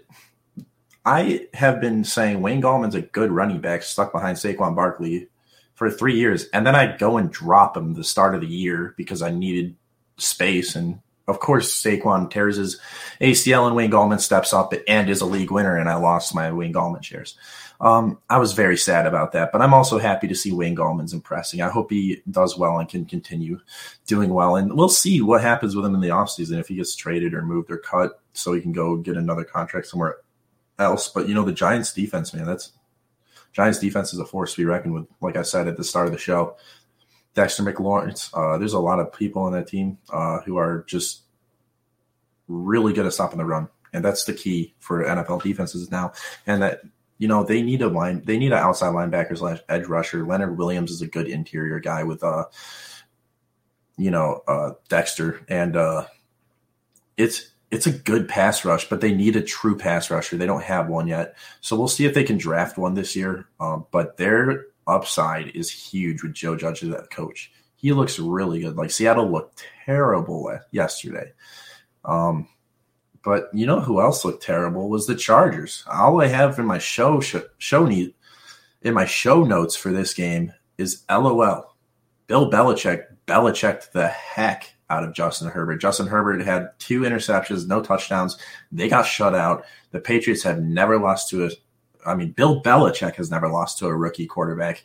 I 1.06 1.48
have 1.54 1.80
been 1.80 2.04
saying 2.04 2.42
Wayne 2.42 2.62
Gallman's 2.62 2.96
a 2.96 3.04
good 3.04 3.32
running 3.32 3.62
back 3.62 3.84
stuck 3.84 4.12
behind 4.12 4.36
Saquon 4.36 4.76
Barkley 4.76 5.30
for 5.76 5.90
three 5.90 6.18
years, 6.18 6.50
and 6.50 6.68
then 6.68 6.76
I'd 6.76 7.00
go 7.00 7.16
and 7.16 7.32
drop 7.32 7.78
him 7.78 7.94
the 7.94 8.04
start 8.04 8.36
of 8.36 8.42
the 8.42 8.48
year 8.48 8.94
because 8.98 9.22
I 9.22 9.32
needed 9.32 9.78
space, 10.18 10.76
and 10.76 11.00
of 11.28 11.40
course, 11.40 11.74
Saquon 11.74 12.32
tears 12.32 12.56
his 12.56 12.80
ACL 13.20 13.68
and 13.68 13.76
Wayne 13.76 13.92
Gallman 13.92 14.20
steps 14.20 14.54
up 14.54 14.74
and 14.88 15.10
is 15.10 15.22
a 15.22 15.26
league 15.26 15.52
winner, 15.52 15.78
and 15.78 15.90
I 15.90 15.96
lost 15.96 16.34
my 16.34 16.52
Wayne 16.52 16.74
Gallman 16.74 17.04
shares. 17.04 17.38
Um, 17.80 18.20
I 18.30 18.40
was 18.40 18.54
very 18.54 18.78
sad 18.78 19.06
about 19.06 19.34
that, 19.34 19.52
but 19.52 19.62
I'm 19.62 19.74
also 19.74 20.00
happy 20.00 20.28
to 20.30 20.36
see 20.36 20.52
Wayne 20.52 20.76
Gallman's 20.76 21.14
impressing. 21.14 21.62
I 21.62 21.70
hope 21.70 21.92
he 21.92 22.24
does 22.32 22.58
well 22.58 22.80
and 22.80 22.90
can 22.90 23.06
continue 23.06 23.60
doing 24.08 24.30
well. 24.30 24.56
And 24.56 24.76
we'll 24.76 24.90
see 24.90 25.22
what 25.22 25.42
happens 25.42 25.76
with 25.76 25.86
him 25.86 25.94
in 25.94 26.02
the 26.02 26.08
offseason 26.08 26.60
if 26.60 26.70
he 26.70 26.76
gets 26.76 26.96
traded 26.96 27.34
or 27.34 27.44
moved 27.44 27.70
or 27.70 27.78
cut 27.78 28.20
so 28.34 28.54
he 28.54 28.62
can 28.62 28.72
go 28.72 28.96
get 28.96 29.18
another 29.18 29.44
contract 29.44 29.88
somewhere 29.88 30.18
else. 30.80 31.10
But, 31.10 31.28
you 31.28 31.36
know, 31.36 31.44
the 31.44 31.52
Giants 31.52 31.94
defense, 31.94 32.34
man, 32.34 32.46
that's 32.46 32.72
Giants 33.54 33.80
defense 33.80 34.14
is 34.14 34.20
a 34.20 34.26
force 34.26 34.54
to 34.54 34.62
be 34.62 34.66
reckoned 34.66 34.94
with. 34.94 35.08
Like 35.22 35.36
I 35.36 35.44
said 35.44 35.68
at 35.68 35.78
the 35.78 35.84
start 35.84 36.08
of 36.08 36.14
the 36.14 36.20
show, 36.20 36.58
Dexter 37.38 37.62
McLaurin. 37.62 38.30
Uh, 38.34 38.58
there's 38.58 38.74
a 38.74 38.80
lot 38.80 39.00
of 39.00 39.14
people 39.14 39.44
on 39.44 39.54
that 39.54 39.68
team 39.68 40.00
uh, 40.12 40.42
who 40.42 40.58
are 40.58 40.84
just 40.88 41.22
really 42.48 42.94
good 42.94 43.06
at 43.06 43.14
stopping 43.14 43.38
the 43.38 43.46
run, 43.46 43.70
and 43.94 44.04
that's 44.04 44.24
the 44.26 44.34
key 44.34 44.74
for 44.80 45.06
NFL 45.06 45.44
defenses 45.44 45.92
now. 45.92 46.14
And 46.48 46.64
that 46.64 46.82
you 47.20 47.28
know 47.28 47.44
they 47.44 47.62
need 47.62 47.84
a 47.84 47.90
line, 47.90 48.24
they 48.26 48.40
need 48.40 48.54
an 48.54 48.58
outside 48.58 48.94
linebacker 48.94 49.38
slash 49.38 49.60
edge 49.70 49.86
rusher. 49.86 50.26
Leonard 50.26 50.58
Williams 50.58 50.90
is 50.90 51.04
a 51.04 51.08
good 51.08 51.28
interior 51.28 51.80
guy 51.80 52.04
with 52.04 52.24
uh, 52.24 52.46
you 53.98 54.10
know, 54.10 54.42
uh, 54.48 54.72
Dexter, 54.90 55.46
and 55.48 55.76
uh, 55.76 56.06
it's 57.18 57.52
it's 57.70 57.86
a 57.86 57.92
good 57.92 58.28
pass 58.28 58.66
rush, 58.66 58.90
but 58.90 59.02
they 59.02 59.14
need 59.14 59.36
a 59.36 59.44
true 59.44 59.78
pass 59.78 60.10
rusher. 60.10 60.38
They 60.38 60.48
don't 60.48 60.64
have 60.64 60.88
one 60.88 61.08
yet, 61.08 61.36
so 61.62 61.76
we'll 61.76 61.88
see 61.88 62.06
if 62.06 62.16
they 62.16 62.24
can 62.24 62.38
draft 62.40 62.80
one 62.80 62.96
this 62.96 63.16
year. 63.16 63.48
Um, 63.60 63.86
but 63.92 64.18
they're 64.18 64.66
upside 64.88 65.50
is 65.50 65.70
huge 65.70 66.24
with 66.24 66.34
Joe 66.34 66.56
Judge 66.56 66.84
as 66.84 66.90
that 66.90 67.12
coach. 67.12 67.52
He 67.76 67.94
looks 67.94 68.20
really 68.20 68.62
good. 68.62 68.76
Like 68.76 68.92
Seattle 68.92 69.30
looked 69.30 69.64
terrible 69.86 70.58
yesterday. 70.72 71.34
Um, 72.04 72.48
but 73.24 73.50
you 73.54 73.66
know 73.66 73.80
who 73.80 74.02
else 74.02 74.24
looked 74.24 74.44
terrible 74.44 74.90
was 74.90 75.06
the 75.06 75.16
Chargers. 75.16 75.84
All 75.92 76.22
I 76.22 76.28
have 76.28 76.58
in 76.60 76.66
my 76.66 76.78
show 76.78 77.20
show, 77.20 77.44
show 77.58 77.86
need, 77.86 78.14
in 78.82 78.94
my 78.94 79.06
show 79.06 79.44
notes 79.44 79.76
for 79.76 79.92
this 79.92 80.14
game 80.14 80.54
is 80.78 81.04
LOL. 81.10 81.76
Bill 82.28 82.50
Belichick 82.50 83.04
Belichicked 83.28 83.92
the 83.92 84.08
heck 84.08 84.74
out 84.90 85.04
of 85.04 85.14
Justin 85.14 85.50
Herbert. 85.50 85.78
Justin 85.78 86.08
Herbert 86.08 86.42
had 86.42 86.70
two 86.80 87.02
interceptions, 87.02 87.68
no 87.68 87.82
touchdowns. 87.82 88.38
They 88.72 88.88
got 88.88 89.06
shut 89.06 89.36
out. 89.36 89.66
The 89.92 90.00
Patriots 90.00 90.44
have 90.44 90.62
never 90.62 90.98
lost 90.98 91.30
to 91.30 91.46
a 91.46 91.50
I 92.08 92.16
mean, 92.16 92.32
Bill 92.32 92.62
Belichick 92.62 93.16
has 93.16 93.30
never 93.30 93.50
lost 93.50 93.78
to 93.80 93.88
a 93.88 93.96
rookie 93.96 94.28
quarterback 94.28 94.84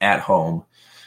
at 0.00 0.20
home. 0.20 0.64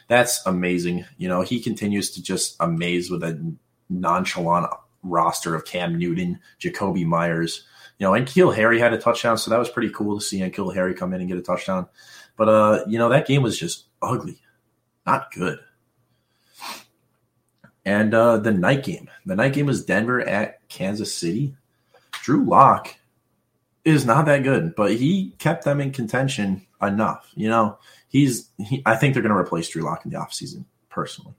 That's 0.07 0.45
amazing. 0.45 1.05
You 1.17 1.29
know, 1.29 1.41
he 1.41 1.59
continues 1.61 2.11
to 2.11 2.21
just 2.21 2.55
amaze 2.59 3.09
with 3.09 3.23
a 3.23 3.55
nonchalant 3.89 4.67
roster 5.01 5.55
of 5.55 5.65
Cam 5.65 5.97
Newton, 5.97 6.39
Jakobi 6.59 7.05
Meyers. 7.05 7.65
You 7.99 8.07
know, 8.07 8.13
and 8.13 8.27
N'Keal 8.27 8.55
Harry 8.55 8.79
had 8.79 8.93
a 8.93 8.97
touchdown, 8.97 9.37
so 9.37 9.51
that 9.51 9.59
was 9.59 9.69
pretty 9.69 9.89
cool 9.89 10.19
to 10.19 10.25
see 10.25 10.39
N'Keal 10.39 10.73
Harry 10.73 10.93
come 10.93 11.13
in 11.13 11.21
and 11.21 11.29
get 11.29 11.37
a 11.37 11.43
touchdown. 11.43 11.87
But 12.35 12.49
uh, 12.49 12.83
you 12.87 12.97
know, 12.97 13.09
that 13.09 13.27
game 13.27 13.43
was 13.43 13.57
just 13.57 13.85
ugly, 14.01 14.39
not 15.05 15.31
good. 15.31 15.59
And 17.85 18.13
uh, 18.13 18.37
the 18.37 18.51
night 18.51 18.83
game, 18.83 19.09
the 19.25 19.35
night 19.35 19.53
game 19.53 19.65
was 19.65 19.85
Denver 19.85 20.21
at 20.21 20.67
Kansas 20.69 21.13
City. 21.13 21.55
Drew 22.11 22.43
Lock 22.45 22.95
is 23.85 24.05
not 24.05 24.25
that 24.25 24.43
good, 24.43 24.75
but 24.75 24.93
he 24.93 25.35
kept 25.39 25.65
them 25.65 25.81
in 25.81 25.91
contention 25.91 26.65
enough. 26.81 27.29
You 27.35 27.49
know, 27.49 27.77
he's 28.07 28.49
he, 28.57 28.81
I 28.85 28.95
think 28.95 29.13
they're 29.13 29.23
going 29.23 29.33
to 29.33 29.39
replace 29.39 29.69
Drew 29.69 29.83
Lock 29.83 30.05
in 30.05 30.11
the 30.11 30.17
offseason, 30.17 30.65
personally. 30.89 31.33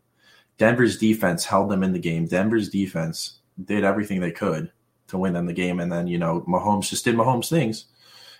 Denver's 0.58 0.98
defense 0.98 1.44
held 1.44 1.70
them 1.70 1.82
in 1.82 1.92
the 1.92 1.98
game. 1.98 2.26
Denver's 2.26 2.68
defense 2.68 3.38
did 3.62 3.84
everything 3.84 4.20
they 4.20 4.30
could 4.30 4.70
to 5.08 5.18
win 5.18 5.32
them 5.32 5.46
the 5.46 5.52
game. 5.52 5.80
And 5.80 5.90
then, 5.90 6.06
you 6.06 6.18
know, 6.18 6.44
Mahomes 6.48 6.88
just 6.88 7.04
did 7.04 7.16
Mahomes 7.16 7.48
things 7.48 7.86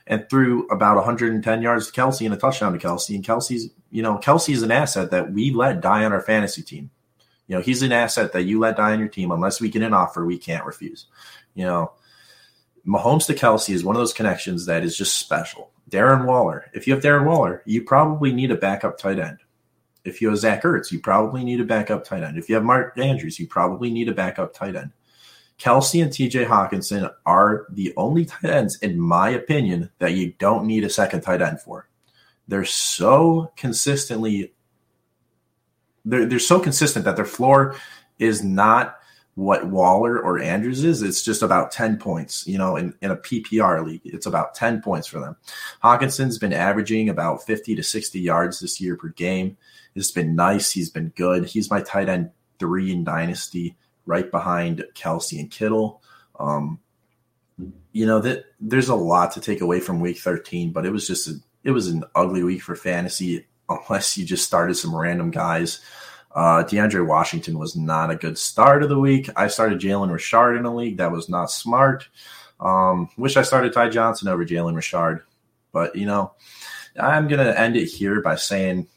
and 0.06 0.28
threw 0.28 0.66
about 0.68 0.96
110 0.96 1.62
yards 1.62 1.90
to 1.90 2.00
Kelce 2.00 2.24
and 2.24 2.34
a 2.34 2.36
touchdown 2.36 2.72
to 2.72 2.78
Kelce. 2.78 3.14
And 3.14 3.24
Kelce's, 3.24 3.70
you 3.90 4.02
know, 4.02 4.18
Kelce's 4.18 4.62
an 4.62 4.70
asset 4.70 5.10
that 5.10 5.32
we 5.32 5.50
let 5.52 5.80
die 5.80 6.04
on 6.04 6.12
our 6.12 6.20
fantasy 6.20 6.62
team. 6.62 6.90
You 7.46 7.56
know, 7.56 7.62
he's 7.62 7.82
an 7.82 7.92
asset 7.92 8.32
that 8.32 8.44
you 8.44 8.58
let 8.58 8.76
die 8.76 8.92
on 8.92 8.98
your 8.98 9.08
team 9.08 9.30
unless 9.30 9.60
we 9.60 9.68
get 9.68 9.82
an 9.82 9.92
offer 9.92 10.24
we 10.24 10.38
can't 10.38 10.64
refuse. 10.64 11.06
You 11.54 11.64
know, 11.64 11.92
Mahomes 12.86 13.26
to 13.26 13.34
Kelce 13.34 13.74
is 13.74 13.84
one 13.84 13.96
of 13.96 14.00
those 14.00 14.12
connections 14.12 14.66
that 14.66 14.84
is 14.84 14.96
just 14.96 15.18
special. 15.18 15.70
Darren 15.90 16.24
Waller, 16.26 16.70
if 16.72 16.86
you 16.86 16.94
have 16.94 17.02
Darren 17.02 17.26
Waller, 17.26 17.62
you 17.64 17.82
probably 17.82 18.32
need 18.32 18.50
a 18.50 18.56
backup 18.56 18.98
tight 18.98 19.18
end. 19.18 19.38
If 20.04 20.20
you 20.20 20.28
have 20.28 20.38
Zach 20.38 20.62
Ertz, 20.62 20.92
you 20.92 21.00
probably 21.00 21.44
need 21.44 21.60
a 21.60 21.64
backup 21.64 22.04
tight 22.04 22.22
end. 22.22 22.36
If 22.36 22.48
you 22.48 22.54
have 22.56 22.64
Mark 22.64 22.98
Andrews, 22.98 23.38
you 23.38 23.46
probably 23.46 23.90
need 23.90 24.08
a 24.08 24.14
backup 24.14 24.52
tight 24.52 24.76
end. 24.76 24.92
Kelce 25.58 26.02
and 26.02 26.10
TJ 26.10 26.46
Hockenson 26.46 27.10
are 27.24 27.66
the 27.70 27.94
only 27.96 28.24
tight 28.24 28.50
ends, 28.50 28.78
in 28.82 28.98
my 28.98 29.30
opinion, 29.30 29.90
that 29.98 30.14
you 30.14 30.34
don't 30.38 30.66
need 30.66 30.84
a 30.84 30.90
second 30.90 31.22
tight 31.22 31.40
end 31.40 31.60
for. 31.60 31.88
They're 32.48 32.64
so 32.64 33.52
consistently 33.56 34.52
they're, 36.04 36.26
they're 36.26 36.38
so 36.38 36.60
consistent 36.60 37.04
that 37.04 37.16
their 37.16 37.24
floor 37.24 37.76
is 38.18 38.44
not 38.44 38.98
what 39.34 39.66
Waller 39.66 40.18
or 40.18 40.40
Andrews 40.40 40.84
is. 40.84 41.02
It's 41.02 41.22
just 41.22 41.42
about 41.42 41.72
10 41.72 41.98
points. 41.98 42.46
You 42.46 42.58
know, 42.58 42.76
in, 42.76 42.94
in 43.02 43.10
a 43.10 43.16
PPR 43.16 43.84
league, 43.84 44.02
it's 44.04 44.26
about 44.26 44.54
10 44.54 44.80
points 44.80 45.08
for 45.08 45.18
them. 45.18 45.36
Hockenson's 45.82 46.38
been 46.38 46.52
averaging 46.52 47.08
about 47.08 47.44
50 47.44 47.74
to 47.74 47.82
60 47.82 48.20
yards 48.20 48.60
this 48.60 48.80
year 48.80 48.96
per 48.96 49.08
game. 49.08 49.56
It's 49.94 50.10
been 50.10 50.34
nice. 50.34 50.70
He's 50.70 50.90
been 50.90 51.12
good. 51.16 51.46
He's 51.46 51.70
my 51.70 51.80
tight 51.80 52.08
end 52.08 52.30
three 52.58 52.92
in 52.92 53.04
Dynasty, 53.04 53.76
right 54.06 54.30
behind 54.30 54.84
Kelce 54.94 55.38
and 55.38 55.50
Kittle. 55.50 56.02
Um, 56.38 56.80
you 57.92 58.06
know 58.06 58.20
that 58.20 58.46
there's 58.60 58.88
a 58.88 58.96
lot 58.96 59.32
to 59.32 59.40
take 59.40 59.60
away 59.60 59.80
from 59.80 60.00
Week 60.00 60.18
13, 60.18 60.72
but 60.72 60.84
it 60.84 60.90
was 60.90 61.06
just 61.06 61.28
a, 61.28 61.34
it 61.62 61.70
was 61.70 61.88
an 61.88 62.04
ugly 62.14 62.42
week 62.42 62.62
for 62.62 62.74
fantasy 62.74 63.46
unless 63.68 64.18
you 64.18 64.24
just 64.24 64.44
started 64.44 64.74
some 64.74 64.94
random 64.94 65.30
guys. 65.30 65.80
Uh, 66.34 66.64
DeAndre 66.64 67.06
Washington 67.06 67.58
was 67.58 67.76
not 67.76 68.10
a 68.10 68.16
good 68.16 68.36
start 68.36 68.82
of 68.82 68.88
the 68.88 68.98
week. 68.98 69.30
I 69.36 69.46
started 69.46 69.80
Jalen 69.80 70.12
Richard 70.12 70.56
in 70.56 70.64
a 70.64 70.74
league 70.74 70.96
that 70.96 71.12
was 71.12 71.28
not 71.28 71.50
smart. 71.50 72.08
Um, 72.58 73.08
wish 73.16 73.36
I 73.36 73.42
started 73.42 73.72
Ty 73.72 73.90
Johnson 73.90 74.28
over 74.28 74.44
Jalen 74.44 74.74
Richard, 74.74 75.22
but 75.72 75.94
you 75.94 76.06
know, 76.06 76.32
I'm 76.98 77.28
gonna 77.28 77.50
end 77.50 77.76
it 77.76 77.86
here 77.86 78.20
by 78.20 78.34
saying 78.34 78.88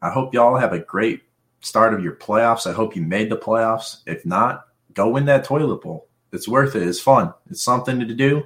I 0.00 0.10
hope 0.10 0.34
y'all 0.34 0.56
have 0.56 0.72
a 0.72 0.78
great 0.78 1.22
start 1.60 1.94
of 1.94 2.04
your 2.04 2.14
playoffs. 2.14 2.68
I 2.68 2.72
hope 2.72 2.94
you 2.94 3.02
made 3.02 3.30
the 3.30 3.36
playoffs. 3.36 3.98
If 4.06 4.24
not, 4.24 4.66
go 4.94 5.10
win 5.10 5.24
that 5.26 5.44
toilet 5.44 5.82
bowl. 5.82 6.06
It's 6.32 6.46
worth 6.46 6.76
it. 6.76 6.86
It's 6.86 7.00
fun. 7.00 7.34
It's 7.50 7.62
something 7.62 7.98
to 8.00 8.14
do. 8.14 8.44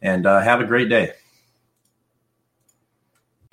And 0.00 0.26
uh, 0.26 0.40
have 0.40 0.60
a 0.60 0.64
great 0.64 0.88
day. 0.88 1.12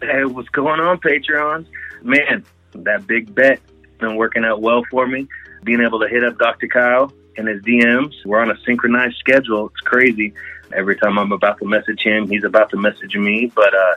Hey, 0.01 0.23
what's 0.23 0.49
going 0.49 0.79
on, 0.79 0.99
Patreon? 0.99 1.65
Man, 2.01 2.45
that 2.73 3.07
big 3.07 3.33
bet 3.33 3.59
been 4.01 4.17
working 4.17 4.43
out 4.43 4.61
well 4.61 4.83
for 4.91 5.07
me. 5.07 5.27
Being 5.63 5.81
able 5.81 5.99
to 5.99 6.07
hit 6.07 6.23
up 6.23 6.37
Dr. 6.37 6.67
Kyle 6.67 7.13
and 7.37 7.47
his 7.47 7.61
DMs. 7.61 8.13
We're 8.25 8.41
on 8.41 8.51
a 8.51 8.59
synchronized 8.65 9.17
schedule. 9.17 9.67
It's 9.67 9.79
crazy. 9.81 10.33
Every 10.73 10.97
time 10.97 11.17
I'm 11.17 11.31
about 11.31 11.59
to 11.59 11.65
message 11.65 12.01
him, 12.01 12.27
he's 12.27 12.43
about 12.43 12.69
to 12.71 12.77
message 12.77 13.15
me. 13.15 13.51
But 13.53 13.73
uh, 13.73 13.95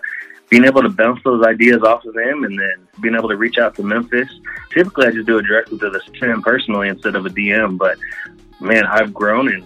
being 0.50 0.64
able 0.64 0.82
to 0.82 0.88
bounce 0.88 1.22
those 1.24 1.44
ideas 1.44 1.82
off 1.82 2.04
of 2.04 2.16
him 2.16 2.44
and 2.44 2.58
then 2.58 2.86
being 3.00 3.14
able 3.14 3.28
to 3.28 3.36
reach 3.36 3.58
out 3.58 3.74
to 3.76 3.82
Memphis. 3.82 4.28
Typically, 4.70 5.06
I 5.06 5.10
just 5.10 5.26
do 5.26 5.38
it 5.38 5.46
directly 5.46 5.78
to 5.78 5.90
the 5.90 6.00
him 6.14 6.42
personally 6.42 6.88
instead 6.88 7.16
of 7.16 7.26
a 7.26 7.30
DM. 7.30 7.78
But 7.78 7.98
man, 8.60 8.86
I've 8.86 9.12
grown 9.12 9.52
in 9.52 9.64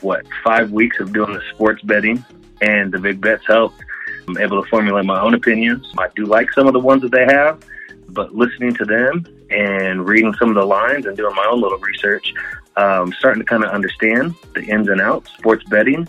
what 0.00 0.26
five 0.44 0.70
weeks 0.70 1.00
of 1.00 1.12
doing 1.12 1.32
the 1.32 1.42
sports 1.52 1.82
betting, 1.82 2.24
and 2.60 2.92
the 2.92 2.98
big 2.98 3.20
bets 3.20 3.44
helped. 3.46 3.82
I'm 4.28 4.38
able 4.38 4.62
to 4.62 4.68
formulate 4.68 5.04
my 5.04 5.20
own 5.20 5.34
opinions. 5.34 5.92
I 5.98 6.08
do 6.14 6.24
like 6.26 6.52
some 6.52 6.66
of 6.66 6.72
the 6.72 6.80
ones 6.80 7.02
that 7.02 7.10
they 7.10 7.24
have, 7.24 7.60
but 8.12 8.34
listening 8.34 8.74
to 8.74 8.84
them 8.84 9.24
and 9.50 10.06
reading 10.06 10.34
some 10.34 10.48
of 10.48 10.54
the 10.54 10.64
lines 10.64 11.06
and 11.06 11.16
doing 11.16 11.34
my 11.34 11.46
own 11.50 11.60
little 11.60 11.78
research, 11.78 12.32
um, 12.76 13.12
starting 13.18 13.42
to 13.42 13.46
kind 13.46 13.64
of 13.64 13.70
understand 13.70 14.34
the 14.54 14.62
ins 14.64 14.88
and 14.88 15.00
outs, 15.00 15.30
sports 15.32 15.64
betting, 15.64 16.08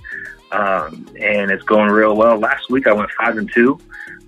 um, 0.52 1.08
and 1.20 1.52
it's 1.52 1.64
going 1.64 1.90
real 1.90 2.16
well. 2.16 2.38
Last 2.38 2.70
week 2.70 2.88
I 2.88 2.94
went 2.94 3.10
five 3.12 3.38
and 3.38 3.52
two 3.52 3.80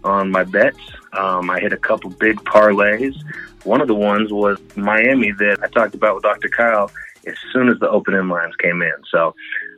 on 0.03 0.31
my 0.31 0.43
bets. 0.43 0.79
Um, 1.13 1.49
I 1.49 1.59
hit 1.59 1.73
a 1.73 1.77
couple 1.77 2.09
big 2.09 2.37
parlays. 2.43 3.15
One 3.63 3.81
of 3.81 3.87
the 3.87 3.95
ones 3.95 4.31
was 4.31 4.59
Miami 4.75 5.31
that 5.31 5.59
I 5.63 5.67
talked 5.67 5.95
about 5.95 6.15
with 6.15 6.23
Dr. 6.23 6.49
Kyle 6.49 6.91
as 7.25 7.35
soon 7.51 7.69
as 7.69 7.79
the 7.79 7.89
opening 7.89 8.27
lines 8.27 8.55
came 8.57 8.81
in. 8.81 8.93
So, 9.09 9.35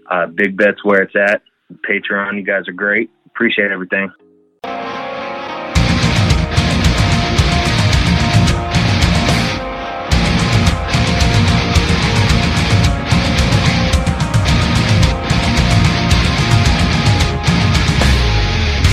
uh, 0.10 0.27
big 0.27 0.57
bets 0.57 0.83
where 0.83 1.01
it's 1.01 1.15
at. 1.15 1.41
Patreon, 1.88 2.36
you 2.36 2.43
guys 2.43 2.67
are 2.67 2.73
great. 2.73 3.10
Appreciate 3.27 3.71
everything. 3.71 4.12